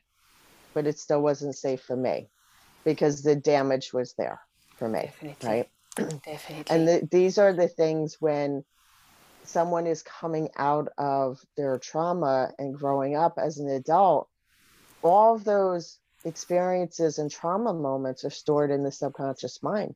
but 0.74 0.88
it 0.88 1.00
still 1.00 1.22
wasn't 1.22 1.56
safe 1.56 1.82
for 1.82 1.96
me 1.96 2.30
because 2.84 3.22
the 3.22 3.36
damage 3.36 3.94
was 3.94 4.14
there 4.18 4.40
for 4.78 4.90
me. 4.90 5.02
Definitely. 5.22 5.50
Right. 5.50 5.70
Definitely. 6.26 6.66
And 6.70 6.88
the, 6.88 7.08
these 7.12 7.38
are 7.38 7.54
the 7.54 7.68
things 7.68 8.18
when 8.20 8.64
someone 9.46 9.88
is 9.88 10.04
coming 10.04 10.50
out 10.58 10.88
of 10.98 11.40
their 11.58 11.78
trauma 11.78 12.52
and 12.58 12.74
growing 12.74 13.16
up 13.16 13.36
as 13.38 13.60
an 13.60 13.70
adult, 13.70 14.30
all 15.02 15.36
of 15.36 15.44
those 15.44 16.00
experiences 16.26 17.20
and 17.20 17.30
trauma 17.30 17.74
moments 17.74 18.24
are 18.24 18.30
stored 18.30 18.72
in 18.72 18.84
the 18.84 18.92
subconscious 18.92 19.62
mind. 19.62 19.96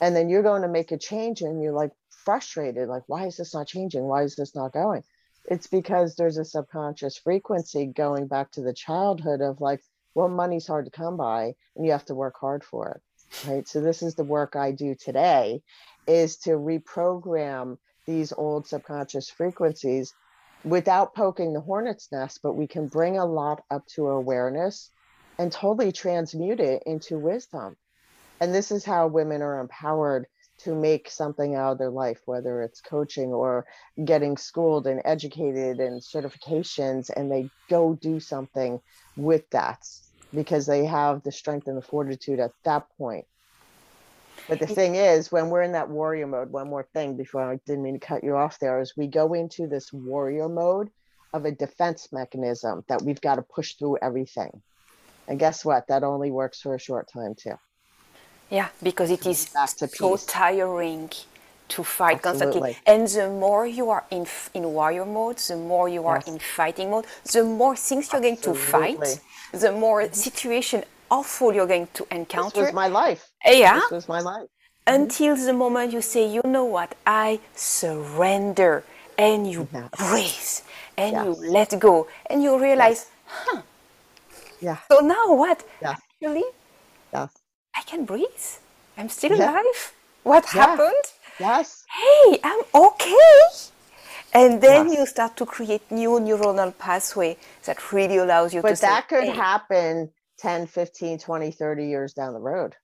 And 0.00 0.14
then 0.14 0.28
you're 0.28 0.42
going 0.42 0.62
to 0.62 0.68
make 0.68 0.92
a 0.92 0.98
change 0.98 1.40
and 1.40 1.62
you're 1.62 1.72
like 1.72 1.92
frustrated, 2.24 2.88
like, 2.88 3.04
why 3.06 3.26
is 3.26 3.36
this 3.36 3.54
not 3.54 3.66
changing? 3.66 4.04
Why 4.04 4.22
is 4.22 4.36
this 4.36 4.54
not 4.54 4.72
going? 4.72 5.02
It's 5.46 5.66
because 5.66 6.14
there's 6.14 6.38
a 6.38 6.44
subconscious 6.44 7.18
frequency 7.18 7.86
going 7.86 8.26
back 8.28 8.50
to 8.52 8.62
the 8.62 8.72
childhood 8.72 9.40
of 9.40 9.60
like, 9.60 9.82
well, 10.14 10.28
money's 10.28 10.66
hard 10.66 10.86
to 10.86 10.90
come 10.90 11.16
by 11.16 11.54
and 11.76 11.84
you 11.84 11.92
have 11.92 12.06
to 12.06 12.14
work 12.14 12.34
hard 12.40 12.64
for 12.64 12.92
it. 12.92 13.48
Right. 13.48 13.68
So 13.68 13.80
this 13.80 14.02
is 14.02 14.14
the 14.14 14.24
work 14.24 14.56
I 14.56 14.70
do 14.72 14.94
today 14.94 15.62
is 16.06 16.36
to 16.38 16.50
reprogram 16.50 17.78
these 18.06 18.32
old 18.32 18.66
subconscious 18.66 19.28
frequencies 19.28 20.14
without 20.64 21.14
poking 21.14 21.52
the 21.52 21.60
hornet's 21.60 22.10
nest, 22.12 22.40
but 22.42 22.54
we 22.54 22.66
can 22.66 22.86
bring 22.86 23.18
a 23.18 23.26
lot 23.26 23.62
up 23.70 23.86
to 23.86 24.08
awareness 24.08 24.90
and 25.38 25.50
totally 25.50 25.92
transmute 25.92 26.60
it 26.60 26.82
into 26.86 27.18
wisdom. 27.18 27.76
And 28.40 28.54
this 28.54 28.70
is 28.70 28.84
how 28.84 29.08
women 29.08 29.42
are 29.42 29.60
empowered 29.60 30.26
to 30.64 30.74
make 30.74 31.10
something 31.10 31.54
out 31.54 31.72
of 31.72 31.78
their 31.78 31.90
life, 31.90 32.20
whether 32.26 32.62
it's 32.62 32.80
coaching 32.80 33.32
or 33.32 33.66
getting 34.04 34.36
schooled 34.36 34.86
and 34.86 35.00
educated 35.04 35.78
and 35.78 36.02
certifications, 36.02 37.10
and 37.14 37.30
they 37.30 37.48
go 37.70 37.94
do 37.94 38.20
something 38.20 38.80
with 39.16 39.48
that 39.50 39.78
because 40.34 40.66
they 40.66 40.84
have 40.84 41.22
the 41.22 41.32
strength 41.32 41.68
and 41.68 41.76
the 41.76 41.82
fortitude 41.82 42.40
at 42.40 42.50
that 42.64 42.86
point. 42.98 43.24
But 44.48 44.58
the 44.58 44.66
thing 44.66 44.96
is, 44.96 45.32
when 45.32 45.48
we're 45.48 45.62
in 45.62 45.72
that 45.72 45.88
warrior 45.88 46.26
mode, 46.26 46.50
one 46.50 46.68
more 46.68 46.86
thing 46.92 47.16
before 47.16 47.42
I 47.42 47.58
didn't 47.66 47.82
mean 47.82 47.98
to 47.98 48.06
cut 48.06 48.24
you 48.24 48.36
off 48.36 48.58
there, 48.58 48.80
is 48.80 48.94
we 48.96 49.06
go 49.06 49.32
into 49.32 49.66
this 49.66 49.90
warrior 49.92 50.48
mode 50.48 50.90
of 51.32 51.46
a 51.46 51.52
defense 51.52 52.08
mechanism 52.12 52.84
that 52.88 53.02
we've 53.02 53.20
got 53.20 53.36
to 53.36 53.42
push 53.42 53.74
through 53.74 53.98
everything. 54.02 54.62
And 55.28 55.38
guess 55.38 55.64
what? 55.64 55.86
That 55.88 56.04
only 56.04 56.30
works 56.30 56.60
for 56.60 56.74
a 56.74 56.80
short 56.80 57.08
time, 57.10 57.34
too. 57.34 57.54
Yeah, 58.58 58.68
because 58.88 59.10
it 59.10 59.26
is 59.26 59.38
so 60.00 60.16
tiring 60.16 61.10
to 61.74 61.82
fight 61.82 62.22
constantly. 62.22 62.76
And 62.92 63.08
the 63.08 63.28
more 63.44 63.66
you 63.66 63.86
are 63.94 64.04
in 64.16 64.24
in 64.58 64.64
warrior 64.78 65.06
mode, 65.18 65.38
the 65.50 65.56
more 65.72 65.86
you 65.96 66.02
are 66.10 66.20
Yes. 66.20 66.28
in 66.32 66.38
fighting 66.38 66.88
mode, 66.92 67.06
the 67.36 67.42
more 67.60 67.74
things 67.88 68.04
you're 68.12 68.24
going 68.28 68.40
to 68.48 68.54
fight, 68.54 69.00
the 69.64 69.72
more 69.84 70.00
mm-hmm. 70.02 70.26
situation 70.26 70.78
awful 71.10 71.48
you're 71.56 71.66
going 71.74 71.88
to 71.98 72.02
This 72.04 72.18
encounter. 72.20 72.62
was 72.64 72.72
my 72.84 72.88
life. 73.02 73.22
yeah, 73.64 73.80
This 73.80 73.90
was 73.98 74.08
my 74.16 74.20
life. 74.32 74.48
Mm-hmm. 74.48 75.02
until 75.02 75.32
the 75.48 75.52
moment 75.64 75.92
you 75.96 76.02
say, 76.14 76.24
you 76.36 76.42
know 76.44 76.66
what, 76.76 76.90
I 77.06 77.40
surrender, 77.54 78.74
and 79.26 79.40
you 79.52 79.62
Yes. 79.72 79.88
breathe, 79.98 80.52
and 81.02 81.12
Yes. 81.16 81.24
you 81.26 81.32
let 81.58 81.70
go, 81.88 81.94
and 82.30 82.36
you 82.46 82.52
realize, 82.68 83.00
huh. 83.26 83.62
Yeah. 84.60 84.78
so 84.90 84.96
now 85.00 85.26
what? 85.42 85.58
Actually, 85.82 86.44
Yes. 87.16 87.30
I 87.84 87.90
can 87.90 88.04
breathe. 88.04 88.28
I'm 88.96 89.08
still 89.08 89.32
Yeah. 89.38 89.50
alive. 89.50 89.92
What 90.22 90.44
Yeah. 90.46 90.60
happened? 90.66 91.04
Yes. 91.38 91.84
Hey, 91.90 92.38
I'm 92.42 92.62
okay. 92.74 93.36
And 94.32 94.60
then 94.60 94.86
Yes. 94.88 94.98
you 94.98 95.06
start 95.06 95.36
to 95.36 95.46
create 95.46 95.90
new 95.90 96.10
neuronal 96.18 96.76
pathway 96.78 97.36
that 97.66 97.92
really 97.92 98.16
allows 98.16 98.54
you 98.54 98.62
to 98.62 98.68
But 98.68 98.78
say, 98.78 98.86
that 98.86 99.08
could 99.08 99.24
hey, 99.24 99.30
happen 99.30 100.10
10, 100.38 100.66
15, 100.66 101.18
20, 101.18 101.50
30 101.50 101.86
years 101.86 102.12
down 102.14 102.32
the 102.32 102.40
road. 102.40 102.74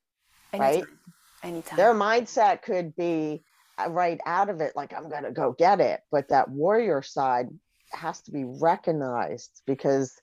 right? 0.59 0.85
anytime, 0.85 0.99
anytime. 1.43 1.79
Their 1.79 1.95
mindset 1.95 2.63
could 2.63 2.95
be 2.95 3.43
uh, 3.79 3.91
right 3.91 4.21
out 4.27 4.51
of 4.51 4.61
it, 4.61 4.75
like, 4.77 4.93
I'm 4.93 5.09
going 5.09 5.25
to 5.25 5.33
go 5.33 5.53
get 5.53 5.81
it. 5.81 6.01
But 6.11 6.29
that 6.29 6.51
warrior 6.51 7.03
side 7.03 7.49
has 7.93 8.21
to 8.23 8.33
be 8.33 8.45
recognized 8.45 9.63
because 9.67 10.15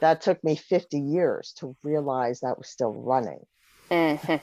that 0.00 0.20
took 0.20 0.42
me 0.44 0.56
50 0.56 1.00
years 1.00 1.52
to 1.58 1.74
realize 1.82 2.40
that 2.40 2.58
was 2.58 2.68
still 2.68 2.92
running. 2.92 3.40
Mhm. 3.90 4.40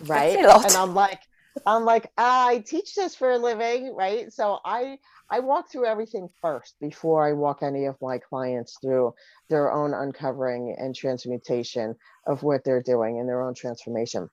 right 0.06 0.38
and 0.38 0.76
i'm 0.76 0.94
like 0.94 1.20
i'm 1.66 1.84
like 1.84 2.10
i 2.16 2.64
teach 2.66 2.94
this 2.94 3.14
for 3.14 3.32
a 3.32 3.38
living 3.38 3.94
right 3.94 4.32
so 4.32 4.58
i 4.64 4.98
i 5.30 5.40
walk 5.40 5.70
through 5.70 5.84
everything 5.84 6.26
first 6.40 6.74
before 6.80 7.26
i 7.26 7.32
walk 7.32 7.62
any 7.62 7.84
of 7.84 7.96
my 8.00 8.18
clients 8.18 8.78
through 8.80 9.12
their 9.50 9.70
own 9.70 9.92
uncovering 9.92 10.74
and 10.78 10.94
transmutation 10.94 11.94
of 12.26 12.42
what 12.42 12.64
they're 12.64 12.82
doing 12.82 13.18
and 13.18 13.28
their 13.28 13.42
own 13.42 13.52
transformation 13.52 14.26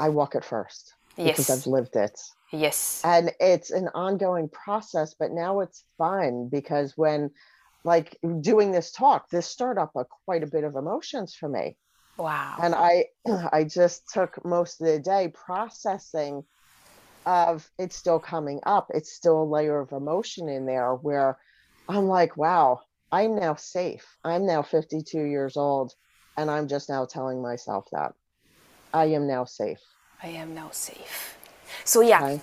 i 0.00 0.08
walk 0.08 0.34
it 0.34 0.44
first 0.44 0.94
because 1.16 1.48
i've 1.48 1.66
lived 1.66 1.94
it 1.94 2.18
Yes. 2.54 3.00
And 3.04 3.32
it's 3.40 3.70
an 3.70 3.88
ongoing 3.94 4.48
process, 4.48 5.14
but 5.18 5.32
now 5.32 5.60
it's 5.60 5.84
fun 5.98 6.48
because 6.50 6.92
when 6.96 7.30
like 7.84 8.16
doing 8.40 8.70
this 8.70 8.92
talk, 8.92 9.28
this 9.28 9.46
stirred 9.46 9.76
up 9.78 9.90
a, 9.96 10.04
quite 10.24 10.42
a 10.42 10.46
bit 10.48 10.64
of 10.64 10.76
emotions 10.76 11.34
for 11.34 11.48
me. 11.48 11.76
Wow. 12.16 12.62
And 12.62 12.74
I 12.74 13.06
I 13.52 13.64
just 13.64 14.08
took 14.12 14.44
most 14.44 14.80
of 14.80 14.86
the 14.86 14.98
day 14.98 15.28
processing 15.28 16.44
of 17.26 17.68
it's 17.78 17.96
still 17.96 18.20
coming 18.20 18.60
up. 18.66 18.88
It's 18.94 19.12
still 19.12 19.42
a 19.42 19.44
layer 19.44 19.80
of 19.80 19.92
emotion 19.92 20.48
in 20.48 20.66
there 20.66 20.94
where 20.94 21.38
I'm 21.88 22.06
like, 22.06 22.36
wow, 22.36 22.80
I'm 23.12 23.36
now 23.36 23.54
safe. 23.56 24.06
I'm 24.24 24.46
now 24.46 24.62
52 24.62 25.22
years 25.22 25.56
old 25.56 25.92
and 26.36 26.50
I'm 26.50 26.68
just 26.68 26.88
now 26.88 27.06
telling 27.06 27.42
myself 27.42 27.86
that 27.92 28.12
I 28.92 29.06
am 29.06 29.26
now 29.26 29.44
safe. 29.44 29.80
I 30.22 30.28
am 30.28 30.54
now 30.54 30.70
safe. 30.70 31.36
So 31.84 32.00
yeah, 32.00 32.22
Okay. 32.22 32.42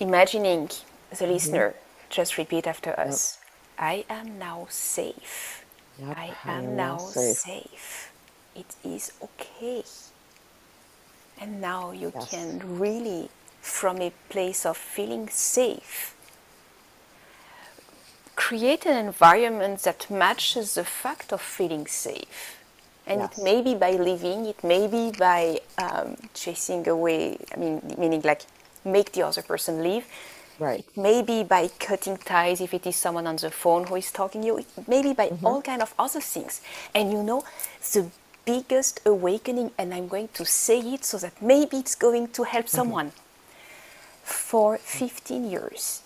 imagining 0.00 0.70
the 1.16 1.26
Mm-hmm. 1.26 1.26
listener, 1.26 1.74
just 2.10 2.38
repeat 2.38 2.66
after 2.66 2.98
us. 2.98 3.38
I 3.78 4.04
am 4.08 4.38
now 4.38 4.66
safe. 4.70 5.64
Yep, 5.96 6.16
I 6.16 6.36
I 6.44 6.52
am 6.52 6.74
am 6.74 6.76
now 6.76 6.96
now 6.96 6.98
safe. 6.98 7.38
safe. 7.44 8.05
It 8.56 8.74
is 8.84 9.12
okay. 9.22 9.84
And 11.40 11.60
now 11.60 11.90
you 11.92 12.12
Yes. 12.14 12.30
can 12.30 12.78
really, 12.78 13.28
from 13.60 14.00
a 14.00 14.12
place 14.30 14.64
of 14.64 14.76
feeling 14.76 15.28
safe, 15.28 16.14
create 18.34 18.86
an 18.86 18.96
environment 19.06 19.82
that 19.82 20.10
matches 20.10 20.74
the 20.74 20.84
fact 20.84 21.32
of 21.32 21.40
feeling 21.40 21.86
safe. 21.86 22.56
And 23.06 23.20
Yes. 23.20 23.32
it 23.38 23.38
may 23.38 23.62
be 23.62 23.74
by 23.74 23.92
living, 23.92 24.46
it 24.46 24.62
may 24.64 24.86
be 24.88 25.12
by 25.12 25.60
um, 25.78 26.16
chasing 26.34 26.86
away, 26.88 27.38
I 27.54 27.56
mean, 27.58 27.82
meaning 27.98 28.22
like 28.24 28.42
make 28.84 29.12
the 29.12 29.22
other 29.22 29.42
person 29.42 29.82
leave. 29.82 30.06
Right. 30.58 30.84
It 30.84 30.96
may 30.96 31.22
be 31.22 31.44
by 31.44 31.68
cutting 31.78 32.18
ties 32.18 32.60
if 32.60 32.74
it 32.74 32.86
is 32.86 32.96
someone 32.96 33.26
on 33.26 33.36
the 33.36 33.50
phone 33.50 33.86
who 33.86 33.96
is 33.96 34.10
talking 34.10 34.42
to 34.42 34.46
you. 34.46 34.58
It 34.58 34.88
may 34.88 35.02
be 35.02 35.12
by 35.14 35.32
Mm-hmm. 35.32 35.44
all 35.44 35.62
kind 35.62 35.82
of 35.82 35.94
other 35.98 36.20
things. 36.20 36.60
And 36.94 37.12
you 37.12 37.22
know, 37.22 37.44
the 37.92 38.10
biggest 38.46 39.00
awakening, 39.06 39.72
and 39.78 39.92
I'm 39.94 40.08
going 40.08 40.28
to 40.34 40.46
say 40.46 40.80
it 40.80 41.04
so 41.04 41.18
that 41.18 41.42
maybe 41.42 41.78
it's 41.78 41.96
going 41.96 42.28
to 42.30 42.44
help 42.44 42.68
Mm-hmm. 42.72 42.76
someone. 42.76 43.12
For 44.24 44.78
15 44.78 45.44
years, 45.50 46.02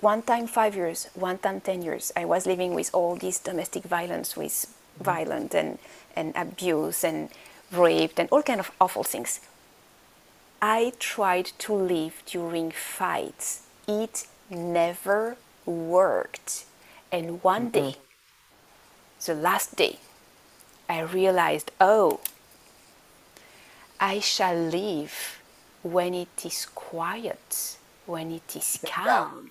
one 0.00 0.22
time 0.22 0.46
five 0.46 0.76
years, 0.76 1.08
one 1.14 1.38
time 1.38 1.60
10 1.60 1.82
years, 1.82 2.12
I 2.16 2.24
was 2.26 2.46
living 2.46 2.74
with 2.74 2.90
all 2.94 3.16
this 3.16 3.38
domestic 3.40 3.84
violence, 3.84 4.36
with 4.36 4.66
Mm-hmm. 5.00 5.16
violence 5.18 5.54
and, 5.54 5.78
and 6.16 6.32
abuse 6.36 7.04
and 7.04 7.30
raped 7.72 8.18
and 8.20 8.28
all 8.30 8.42
kind 8.42 8.60
of 8.60 8.70
awful 8.80 9.04
things. 9.04 9.40
I 10.62 10.94
tried 10.98 11.46
to 11.58 11.74
live 11.74 12.22
during 12.26 12.72
fights. 12.72 13.62
It 13.86 14.26
never 14.50 15.38
worked. 15.66 16.64
And 17.12 17.42
one 17.44 17.70
day, 17.70 17.96
the 19.26 19.34
last 19.34 19.76
day, 19.76 19.98
I 20.88 21.00
realized, 21.00 21.72
oh, 21.80 22.20
I 24.00 24.20
shall 24.20 24.56
live 24.56 25.40
when 25.82 26.14
it 26.14 26.44
is 26.44 26.66
quiet, 26.74 27.78
when 28.06 28.30
it 28.32 28.56
is 28.56 28.78
calm. 28.84 29.50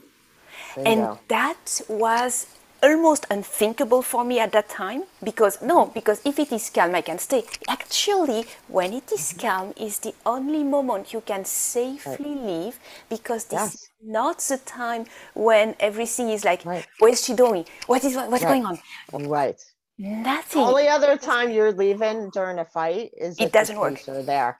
And 0.86 0.98
Bingo. 1.00 1.20
that 1.30 1.82
was 1.88 2.48
almost 2.82 3.26
unthinkable 3.30 4.02
for 4.02 4.26
me 4.26 4.40
at 4.40 4.52
that 4.52 4.68
time 4.70 5.04
because 5.24 5.62
no 5.62 5.86
because 5.88 6.22
if 6.26 6.38
it 6.38 6.52
is 6.52 6.70
calm 6.70 6.94
i 6.96 7.02
can 7.02 7.18
stay 7.18 7.46
actually 7.70 8.46
when 8.68 8.92
it 8.92 9.10
is 9.12 9.34
Mm-hmm. 9.34 9.40
calm 9.40 9.74
is 9.78 10.00
the 10.00 10.14
only 10.26 10.64
moment 10.64 11.14
you 11.14 11.22
can 11.22 11.46
safely 11.46 12.36
leave 12.36 12.78
because 13.10 13.46
this 13.46 13.62
Yes. 13.62 13.76
is 13.76 13.90
not 14.04 14.40
the 14.40 14.58
time 14.58 15.06
when 15.34 15.76
everything 15.80 16.30
is 16.30 16.44
like 16.44 16.66
Right. 16.66 16.86
where's 17.00 17.24
she 17.24 17.34
doing 17.34 17.66
what 17.88 18.04
is 18.04 18.16
what's 18.18 18.44
Right. 18.44 18.50
going 18.52 18.66
on 18.66 18.80
Right. 19.14 19.62
Nothing 19.98 20.62
Only 20.62 20.88
other 20.88 21.18
time 21.18 21.52
you're 21.52 21.72
leaving 21.74 22.30
during 22.32 22.60
a 22.60 22.66
fight 22.66 23.12
is 23.18 23.38
It 23.40 23.46
if 23.46 23.52
doesn't 23.52 23.76
the 23.76 23.82
work. 23.82 23.94
police 24.04 24.10
are 24.10 24.24
there. 24.24 24.60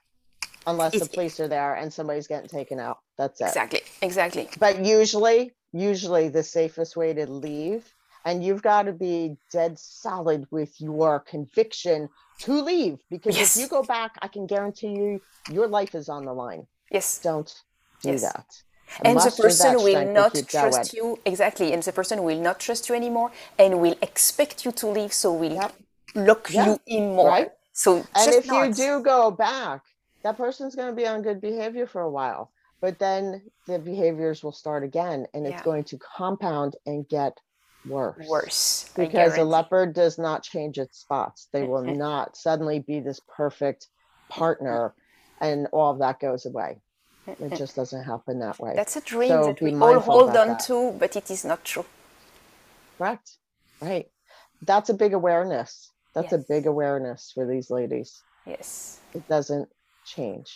Unless 0.66 0.92
the 0.92 0.96
It's- 0.96 1.14
police 1.14 1.40
are 1.40 1.48
there 1.48 1.74
and 1.74 1.92
somebody's 1.92 2.26
getting 2.26 2.48
taken 2.48 2.80
out. 2.80 2.98
That's 3.18 3.40
it. 3.40 3.44
exactly 3.48 3.80
exactly 4.02 4.48
But 4.58 4.84
usually, 4.84 5.52
usually 5.72 6.28
the 6.28 6.42
safest 6.42 6.96
way 6.96 7.12
to 7.12 7.26
leave, 7.30 7.94
and 8.24 8.42
you've 8.42 8.62
got 8.62 8.84
to 8.84 8.92
be 8.92 9.36
dead 9.52 9.78
solid 9.78 10.46
with 10.50 10.80
your 10.80 11.20
conviction 11.20 12.08
to 12.40 12.62
leave. 12.62 12.98
Because 13.10 13.36
Yes. 13.36 13.56
if 13.56 13.62
you 13.62 13.68
go 13.68 13.82
back, 13.82 14.16
I 14.22 14.28
can 14.28 14.46
guarantee 14.46 14.88
you 14.96 15.20
your 15.50 15.68
life 15.68 15.94
is 15.94 16.08
on 16.08 16.24
the 16.24 16.32
line. 16.32 16.66
yes 16.90 17.18
Don't 17.18 17.52
do 18.02 18.10
Yes. 18.12 18.22
that. 18.22 18.46
And 19.04 19.18
the 19.18 19.30
person 19.30 19.82
will 19.82 20.04
not 20.12 20.34
trust 20.48 20.94
you 20.94 21.18
exactly 21.24 21.72
and 21.72 21.82
the 21.82 21.92
person 21.92 22.22
will 22.22 22.40
not 22.40 22.60
trust 22.60 22.88
you 22.88 22.94
anymore 22.94 23.30
and 23.58 23.80
will 23.80 23.96
expect 24.02 24.64
you 24.64 24.72
to 24.72 24.86
leave 24.86 25.12
so 25.12 25.32
will 25.32 25.54
Yep. 25.54 25.72
lock 26.14 26.54
Yeah. 26.54 26.66
you 26.66 26.80
in 26.86 27.14
more 27.14 27.28
Right. 27.28 27.50
so 27.72 28.06
And 28.14 28.32
if 28.32 28.46
not. 28.46 28.68
you 28.68 28.74
do 28.74 29.02
go 29.02 29.30
back, 29.30 29.82
that 30.22 30.36
person's 30.36 30.74
going 30.74 30.88
to 30.88 30.96
be 30.96 31.06
on 31.06 31.22
good 31.22 31.40
behavior 31.40 31.86
for 31.86 32.02
a 32.02 32.10
while. 32.10 32.50
But 32.80 32.98
then 32.98 33.42
the 33.66 33.78
behaviors 33.78 34.42
will 34.44 34.52
start 34.52 34.84
again 34.84 35.26
and 35.34 35.46
it's 35.46 35.52
Yeah. 35.52 35.62
going 35.64 35.84
to 35.84 35.98
compound 35.98 36.76
and 36.86 37.08
get 37.08 37.38
worse. 37.84 38.26
worse 38.28 38.90
Because 38.96 39.36
a 39.38 39.44
leopard 39.44 39.94
does 39.94 40.18
not 40.18 40.42
change 40.42 40.78
its 40.78 40.98
spots. 40.98 41.48
They 41.52 41.62
will 41.62 41.82
not 41.82 42.36
suddenly 42.36 42.80
be 42.80 43.00
this 43.00 43.20
perfect 43.36 43.88
partner 44.28 44.94
and 45.40 45.66
all 45.72 45.92
of 45.92 45.98
that 46.00 46.20
goes 46.20 46.46
away. 46.46 46.80
It 47.26 47.52
eh. 47.52 47.56
just 47.56 47.74
doesn't 47.76 48.04
happen 48.04 48.38
that 48.40 48.58
way. 48.58 48.72
that's 48.76 48.96
a 48.96 49.00
dream 49.00 49.28
So 49.28 49.46
that 49.46 49.60
we 49.60 49.74
all 49.74 50.00
hold 50.00 50.36
on 50.36 50.48
that. 50.48 50.60
to 50.66 50.92
but 50.98 51.16
it 51.16 51.30
is 51.30 51.44
not 51.44 51.64
true 51.64 51.86
Correct. 52.98 53.38
Right. 53.80 54.06
That's 54.62 54.88
a 54.88 54.94
big 54.94 55.14
awareness. 55.14 55.90
That's 56.14 56.32
a 56.32 56.38
big 56.38 56.66
awareness 56.66 57.32
for 57.34 57.44
these 57.46 57.70
ladies. 57.70 58.22
yes 58.46 59.00
it 59.14 59.26
doesn't 59.28 59.68
change. 60.04 60.50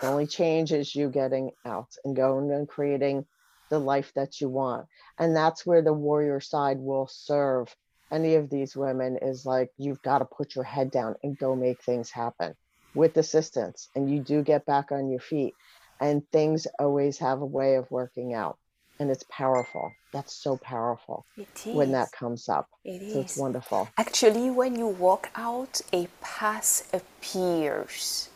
The 0.00 0.08
only 0.08 0.26
change 0.26 0.72
is 0.72 0.94
you 0.94 1.08
getting 1.08 1.52
out 1.64 1.88
and 2.04 2.14
going 2.14 2.52
and 2.52 2.68
creating 2.68 3.26
the 3.70 3.78
life 3.78 4.12
that 4.14 4.40
you 4.40 4.48
want. 4.48 4.86
And 5.18 5.34
that's 5.34 5.64
where 5.64 5.82
the 5.82 5.92
warrior 5.92 6.40
side 6.40 6.78
will 6.78 7.06
serve 7.06 7.74
any 8.10 8.36
of 8.36 8.50
these 8.50 8.76
women 8.76 9.18
is 9.20 9.44
like, 9.44 9.70
you've 9.78 10.02
got 10.02 10.18
to 10.18 10.24
put 10.24 10.54
your 10.54 10.64
head 10.64 10.90
down 10.90 11.16
and 11.22 11.38
go 11.38 11.56
make 11.56 11.82
things 11.82 12.10
happen 12.10 12.54
with 12.94 13.16
assistance. 13.16 13.88
And 13.94 14.10
you 14.10 14.20
do 14.20 14.42
get 14.42 14.64
back 14.66 14.92
on 14.92 15.10
your 15.10 15.20
feet. 15.20 15.54
And 16.00 16.22
things 16.30 16.66
always 16.78 17.18
have 17.18 17.40
a 17.42 17.46
way 17.46 17.76
of 17.76 17.90
working 17.90 18.34
out. 18.34 18.58
And 18.98 19.10
it's 19.10 19.24
powerful. 19.30 19.98
That's 20.12 20.34
so 20.34 20.56
powerful 20.56 21.26
it 21.36 21.66
is 21.66 21.72
when 21.72 21.92
that 21.92 22.12
comes 22.12 22.48
up. 22.48 22.68
it 22.84 23.02
So 23.08 23.20
it's 23.20 23.36
wonderful. 23.36 23.94
actually 23.98 24.50
when 24.50 24.78
you 24.78 24.86
walk 24.88 25.30
out 25.36 25.80
a 25.92 26.08
path 26.22 26.88
appears 26.94 28.28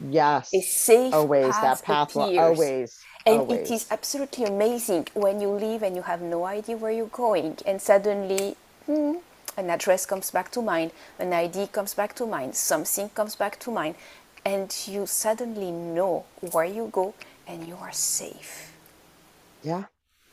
Yes. 0.00 0.52
a 0.52 0.60
safe 0.60 1.26
Always. 1.28 1.40
path 1.40 1.60
That 1.60 1.82
path 1.82 2.14
will 2.14 2.32
appears. 2.32 2.32
always. 2.36 3.06
And 3.26 3.44
always. 3.44 3.50
it 3.50 3.70
is 3.70 3.86
absolutely 3.90 4.44
amazing 4.44 5.08
when 5.14 5.40
you 5.40 5.50
leave 5.50 5.82
and 5.82 5.94
you 5.94 6.02
have 6.02 6.22
no 6.22 6.44
idea 6.46 6.76
where 6.76 6.92
you're 6.92 7.06
going, 7.06 7.58
and 7.66 7.80
suddenly 7.82 8.56
hmm, 8.86 9.16
an 9.56 9.68
address 9.70 10.06
comes 10.06 10.30
back 10.30 10.50
to 10.52 10.62
mind, 10.62 10.92
an 11.18 11.32
ID 11.32 11.66
comes 11.68 11.92
back 11.94 12.14
to 12.16 12.26
mind, 12.26 12.54
something 12.56 13.10
comes 13.10 13.36
back 13.36 13.58
to 13.60 13.70
mind, 13.70 13.94
and 14.44 14.74
you 14.86 15.06
suddenly 15.06 15.70
know 15.70 16.24
where 16.52 16.64
you 16.64 16.88
go 16.92 17.14
and 17.46 17.66
you 17.66 17.76
are 17.76 17.92
safe. 17.92 18.72
Yeah. 19.62 19.84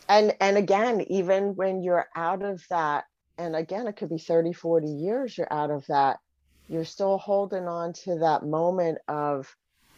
And 0.09 0.35
and 0.39 0.57
again, 0.57 1.01
even 1.09 1.55
when 1.55 1.83
you're 1.83 2.07
out 2.15 2.41
of 2.41 2.63
that, 2.69 3.05
and 3.37 3.55
again, 3.55 3.87
it 3.87 3.97
could 3.97 4.09
be 4.09 4.17
30, 4.17 4.53
40 4.53 4.87
years 4.87 5.37
you're 5.37 5.51
out 5.51 5.69
of 5.69 5.85
that, 5.87 6.19
you're 6.67 6.85
still 6.85 7.17
holding 7.17 7.67
on 7.67 7.93
to 7.93 8.19
that 8.19 8.43
moment 8.43 8.99
of 9.07 9.53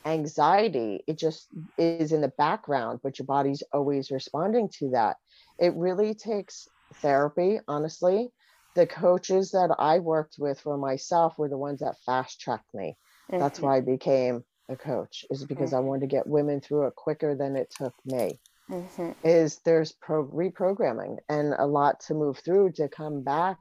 anxiety. 0.06 1.04
It 1.08 1.18
just 1.18 1.48
is 1.78 2.12
in 2.12 2.22
the 2.22 2.34
background, 2.38 3.00
but 3.04 3.20
your 3.20 3.26
body's 3.26 3.64
always 3.72 4.12
responding 4.12 4.70
to 4.80 4.92
that. 4.92 5.18
It 5.60 5.76
really 5.76 6.14
takes 6.16 6.68
therapy, 6.96 7.60
honestly. 7.68 8.30
The 8.76 8.88
coaches 8.88 9.52
that 9.52 9.76
I 9.78 10.00
worked 10.00 10.36
with 10.40 10.60
for 10.60 10.78
myself 10.78 11.38
were 11.38 11.50
the 11.50 11.58
ones 11.58 11.82
that 11.82 11.98
fast 12.06 12.40
tracked 12.40 12.74
me. 12.74 12.98
That's 13.30 13.62
why 13.62 13.78
I 13.78 13.82
became 13.82 14.44
a 14.70 14.76
coach, 14.76 15.26
is 15.30 15.46
because 15.46 15.74
I 15.74 15.80
wanted 15.80 16.02
to 16.02 16.08
get 16.08 16.28
women 16.28 16.62
through 16.62 16.88
it 16.88 16.96
quicker 16.96 17.36
than 17.36 17.56
it 17.56 17.70
took 17.72 17.94
me 18.06 18.40
Mhm. 18.70 19.16
is 19.24 19.60
there's 19.66 19.92
pro 19.92 20.26
reprogramming 20.28 21.18
and 21.28 21.54
a 21.58 21.66
lot 21.66 22.00
to 22.02 22.14
move 22.14 22.38
through 22.40 22.72
to 22.74 22.88
come 22.88 23.22
back 23.22 23.58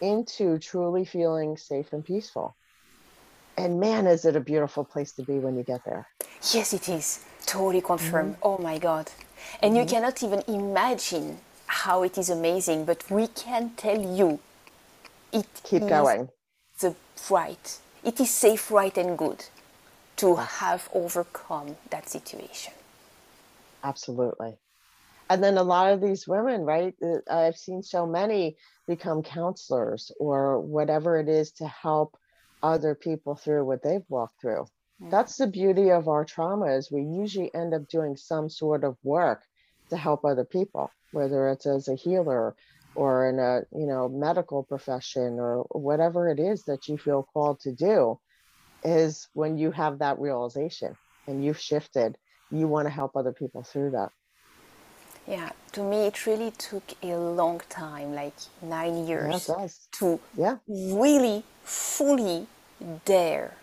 into 0.00 0.58
truly 0.58 1.04
feeling 1.04 1.56
safe 1.56 1.92
and 1.92 2.04
peaceful. 2.04 2.56
And 3.56 3.80
man, 3.80 4.06
is 4.06 4.24
it 4.24 4.36
a 4.36 4.40
beautiful 4.40 4.84
place 4.84 5.12
to 5.12 5.22
be 5.22 5.38
when 5.38 5.56
you 5.56 5.64
get 5.64 5.84
there. 5.84 6.06
Yes, 6.52 6.72
it 6.72 6.88
is. 6.88 7.24
Totally 7.44 7.80
confirmed. 7.80 8.34
Mm-hmm. 8.34 8.48
Oh 8.48 8.58
my 8.58 8.78
God. 8.78 9.10
And 9.62 9.76
you 9.76 9.84
cannot 9.84 10.22
even 10.22 10.42
imagine 10.46 11.38
how 11.66 12.02
it 12.02 12.16
is 12.16 12.30
amazing, 12.30 12.84
but 12.84 13.10
we 13.10 13.26
can 13.26 13.70
tell 13.76 14.00
you 14.00 14.38
it 15.32 15.46
Keep 15.64 15.88
going. 15.88 16.30
the 16.80 16.94
right. 17.30 17.78
It 18.08 18.20
is 18.20 18.30
safe, 18.30 18.70
right, 18.70 18.96
and 18.96 19.18
good 19.18 19.44
to 20.16 20.36
have 20.36 20.88
overcome 20.94 21.76
that 21.90 22.08
situation. 22.08 22.72
Absolutely. 23.84 24.56
And 25.28 25.44
then 25.44 25.58
a 25.58 25.62
lot 25.62 25.92
of 25.92 26.00
these 26.00 26.26
women, 26.26 26.62
right? 26.62 26.94
uh, 27.02 27.18
I've 27.30 27.58
seen 27.58 27.82
so 27.82 28.06
many 28.06 28.56
become 28.86 29.22
counselors 29.22 30.10
or 30.18 30.58
whatever 30.58 31.18
it 31.18 31.28
is 31.28 31.52
to 31.60 31.66
help 31.66 32.16
other 32.62 32.94
people 32.94 33.34
through 33.34 33.66
what 33.66 33.82
they've 33.82 34.08
walked 34.08 34.40
through. 34.40 34.64
Mm. 35.02 35.10
That's 35.10 35.36
the 35.36 35.46
beauty 35.46 35.90
of 35.90 36.08
our 36.08 36.24
trauma 36.24 36.68
is 36.78 36.90
we 36.90 37.02
usually 37.02 37.54
end 37.54 37.74
up 37.74 37.88
doing 37.88 38.16
some 38.16 38.48
sort 38.48 38.84
of 38.84 38.96
work 39.02 39.42
to 39.90 39.98
help 39.98 40.24
other 40.24 40.46
people, 40.46 40.90
whether 41.12 41.50
it's 41.50 41.66
as 41.66 41.88
a 41.88 41.94
healer 41.94 42.56
or 42.94 43.28
in 43.28 43.38
a, 43.38 43.62
you 43.78 43.86
know, 43.86 44.08
medical 44.08 44.62
profession 44.64 45.38
or 45.38 45.66
whatever 45.70 46.28
it 46.28 46.40
is 46.40 46.64
that 46.64 46.88
you 46.88 46.98
feel 46.98 47.28
called 47.32 47.60
to 47.60 47.72
do 47.72 48.18
is 48.84 49.28
when 49.34 49.58
you 49.58 49.70
have 49.70 49.98
that 49.98 50.18
realization 50.18 50.96
and 51.26 51.44
you've 51.44 51.60
shifted, 51.60 52.16
you 52.50 52.66
want 52.68 52.86
to 52.86 52.90
help 52.90 53.16
other 53.16 53.32
people 53.32 53.62
through 53.62 53.90
that. 53.92 54.10
Yeah, 55.26 55.50
to 55.72 55.82
me, 55.82 56.06
it 56.06 56.26
really 56.26 56.50
took 56.52 56.94
a 57.02 57.14
long 57.16 57.60
time, 57.68 58.14
like 58.14 58.34
nine 58.62 59.06
Yeah, 59.08 59.08
years, 59.08 59.46
does. 59.46 59.88
to 59.92 60.20
Yeah, 60.36 60.56
really 60.66 61.44
fully 61.64 62.46
dare 63.04 63.54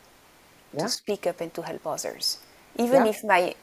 to 0.78 0.88
speak 0.88 1.26
up 1.26 1.42
and 1.42 1.54
to 1.54 1.62
help 1.64 1.88
others. 1.88 2.40
Even 2.78 3.06
yeah, 3.06 3.08
if 3.08 3.24
my 3.24 3.56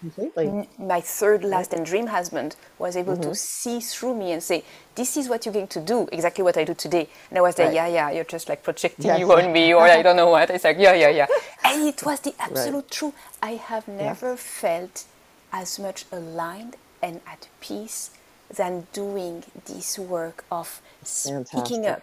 my 0.79 1.01
third 1.01 1.45
Right. 1.51 1.53
last 1.53 1.73
and 1.73 1.87
dream 1.87 2.09
husband 2.09 2.57
was 2.79 2.97
able 2.97 3.17
to 3.17 3.33
hmm 3.33 3.35
see 3.35 3.81
through 3.81 4.15
me 4.17 4.33
and 4.33 4.43
say, 4.43 4.65
"This 4.97 5.17
is 5.17 5.29
what 5.29 5.47
you're 5.47 5.53
going 5.55 5.69
to 5.69 5.81
do, 5.81 6.09
exactly 6.13 6.45
what 6.45 6.57
I 6.59 6.65
do 6.65 6.75
today." 6.75 7.09
And 7.31 7.39
I 7.39 7.43
was 7.43 7.59
like, 7.59 7.71
Right. 7.71 7.73
"Yeah, 7.73 7.87
yeah, 7.89 8.11
you're 8.11 8.25
just 8.25 8.49
like 8.49 8.63
projecting 8.65 9.15
Yes. 9.15 9.23
you 9.23 9.33
on 9.33 9.53
me, 9.53 9.75
or 9.75 9.85
I 9.85 10.03
don't 10.03 10.17
know 10.17 10.31
what." 10.31 10.51
It's 10.51 10.65
like, 10.65 10.79
"Yeah, 10.79 10.95
yeah, 10.95 11.11
yeah," 11.11 11.29
and 11.65 11.89
it 11.89 12.05
was 12.05 12.21
the 12.21 12.35
Right. 12.47 12.77
absolute 12.79 12.91
truth. 12.91 13.15
I 13.43 13.53
have 13.53 13.89
never 13.89 14.37
felt 14.37 15.05
as 15.53 15.79
much 15.79 16.07
aligned 16.13 16.77
and 17.03 17.21
at 17.27 17.49
peace 17.61 18.11
than 18.55 18.87
doing 18.93 19.45
this 19.67 19.99
work 19.99 20.45
of 20.51 20.81
speaking 21.03 21.87
Fantastic. 21.87 21.87
up, 21.87 22.03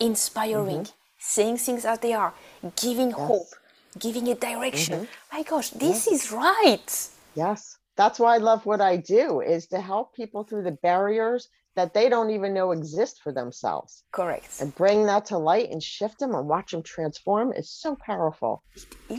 inspiring, 0.00 0.86
saying 1.18 1.58
things 1.58 1.84
as 1.84 1.98
they 2.00 2.12
are, 2.12 2.34
giving 2.76 3.10
hope, 3.12 3.48
Yes. 3.48 3.57
Giving 3.98 4.28
a 4.28 4.34
direction. 4.34 5.00
Mm-hmm. 5.00 5.36
My 5.36 5.42
gosh, 5.42 5.70
this 5.70 6.06
is 6.06 6.32
right. 6.32 7.08
Yes. 7.34 7.76
That's 7.96 8.18
why 8.18 8.36
I 8.36 8.38
love 8.38 8.64
what 8.64 8.80
I 8.80 8.96
do 8.96 9.40
is 9.40 9.66
to 9.68 9.80
help 9.80 10.14
people 10.14 10.44
through 10.44 10.62
the 10.62 10.78
barriers 10.82 11.48
that 11.74 11.94
they 11.94 12.08
don't 12.08 12.30
even 12.30 12.54
know 12.54 12.72
exist 12.72 13.20
for 13.22 13.32
themselves 13.32 14.02
Correct. 14.12 14.60
and 14.60 14.74
bring 14.74 15.06
that 15.06 15.26
to 15.26 15.38
light 15.38 15.70
and 15.70 15.82
shift 15.82 16.18
them 16.18 16.34
and 16.34 16.48
watch 16.48 16.72
them 16.72 16.82
transform 16.82 17.52
is 17.52 17.70
so 17.70 17.96
powerful. 17.96 18.62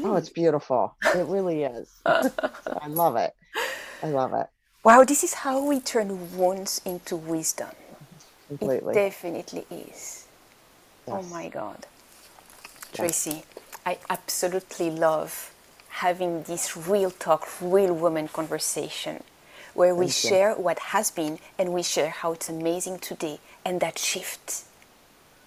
Oh, 0.03 0.15
it's 0.15 0.29
beautiful. 0.29 0.95
It 1.15 1.27
really 1.27 1.63
is. 1.63 1.89
So 2.05 2.79
I 2.81 2.87
love 2.87 3.15
it. 3.15 3.33
I 4.01 4.07
love 4.07 4.33
it 4.33 4.47
Wow, 4.83 5.03
this 5.03 5.23
is 5.25 5.33
how 5.33 5.65
we 5.65 5.81
turn 5.81 6.37
wounds 6.37 6.79
into 6.85 7.17
wisdom. 7.17 7.67
Mm-hmm. 7.67 8.53
It 8.53 8.59
completely. 8.59 8.93
definitely 8.93 9.65
is. 9.69 10.25
Oh 11.07 11.21
my 11.23 11.49
God. 11.49 11.85
Yes. 12.93 12.95
Tracy, 12.95 13.43
I 13.85 13.99
absolutely 14.09 14.91
love 14.91 15.53
having 15.89 16.43
this 16.43 16.77
real 16.77 17.11
talk, 17.11 17.47
real 17.61 17.93
woman 17.93 18.27
conversation 18.29 19.23
where 19.75 19.95
we 19.95 20.07
Thank 20.07 20.23
you. 20.23 20.39
share 20.39 20.55
what 20.55 20.79
has 20.79 21.11
been 21.11 21.39
and 21.59 21.73
we 21.73 21.83
share 21.83 22.09
how 22.09 22.33
it's 22.33 22.49
amazing 22.49 22.99
today 22.99 23.39
and 23.65 23.81
that 23.81 23.99
shift. 23.99 24.65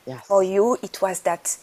Yes. 0.07 0.29
For 0.29 0.43
you, 0.43 0.79
it 0.83 1.03
was 1.03 1.23
that 1.23 1.59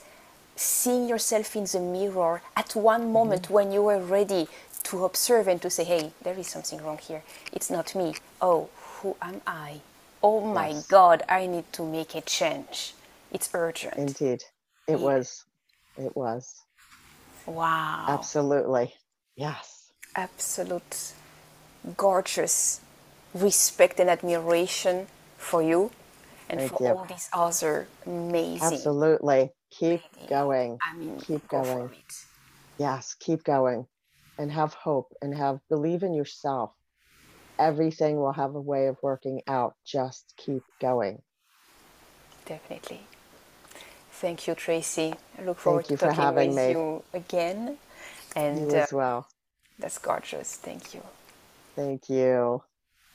seeing 0.56 1.10
yourself 1.10 1.56
in 1.56 1.66
the 1.66 1.80
mirror 1.82 2.42
at 2.56 2.76
one 2.76 3.12
moment 3.14 3.50
Mm-hmm. 3.50 3.54
when 3.54 3.72
you 3.72 3.84
were 3.84 4.00
ready 4.00 4.48
to 4.86 5.06
observe 5.06 5.48
and 5.48 5.62
to 5.62 5.70
say, 5.70 5.84
hey, 5.86 6.14
there 6.24 6.38
is 6.38 6.48
something 6.48 6.82
wrong 6.84 7.00
here. 7.00 7.24
It's 7.54 7.70
not 7.72 7.96
me. 7.96 8.16
Oh, 8.42 8.70
who 9.02 9.18
am 9.22 9.42
I? 9.48 9.82
Oh 10.24 10.42
my 10.42 10.74
Yes. 10.74 10.88
God, 10.90 11.24
I 11.30 11.48
need 11.48 11.72
to 11.74 11.86
make 11.86 12.16
a 12.16 12.22
change. 12.22 12.96
It's 13.32 13.50
urgent. 13.54 13.96
Indeed. 13.98 14.44
It 14.88 15.00
Yeah. 15.00 15.00
was. 15.00 15.46
It 16.00 16.16
was. 16.16 16.64
Wow. 17.46 18.06
Absolutely. 18.08 18.94
Yes. 19.36 19.92
Absolute 20.16 21.14
gorgeous 21.98 22.80
respect 23.34 24.00
and 24.00 24.10
admiration 24.10 25.08
for 25.38 25.62
you 25.62 25.92
and 26.50 26.60
Thank 26.60 26.72
for 26.72 26.84
you. 26.84 26.90
all 26.90 27.06
these 27.06 27.30
other 27.34 27.88
amazing. 28.06 28.74
Absolutely. 28.74 29.52
Keep 29.72 30.02
going. 30.30 30.78
I 30.82 30.96
mean, 30.96 31.20
Keep 31.20 31.48
go 31.50 31.64
going. 31.64 31.90
Yes. 32.78 33.16
Keep 33.20 33.44
going 33.44 33.86
and 34.38 34.50
have 34.52 34.74
hope 34.74 35.14
and 35.22 35.36
have 35.36 35.60
believe 35.68 36.04
in 36.04 36.14
yourself. 36.14 36.72
Everything 37.60 38.16
will 38.16 38.32
have 38.32 38.56
a 38.56 38.62
way 38.62 38.88
of 38.88 38.96
working 39.04 39.42
out. 39.48 39.76
Just 39.86 40.34
keep 40.38 40.64
going. 40.80 41.22
Definitely. 42.46 43.02
Thank 44.22 44.48
you, 44.48 44.56
Tracy. 44.56 45.16
I 45.40 45.44
look 45.44 45.58
forward 45.60 45.86
Thank 45.86 45.90
you 45.90 45.96
to 45.96 45.98
for 45.98 46.12
talking 46.12 46.14
having 46.14 46.56
with 46.56 46.56
me. 46.56 46.70
you 46.70 47.04
again. 47.14 47.78
You 48.50 48.60
And 48.60 48.74
uh, 48.76 48.86
as 48.86 48.94
well. 48.94 49.28
that's 49.80 49.98
gorgeous. 50.00 50.56
Thank 50.58 50.94
you. 50.94 51.02
Thank 51.76 52.10
you. 52.10 52.64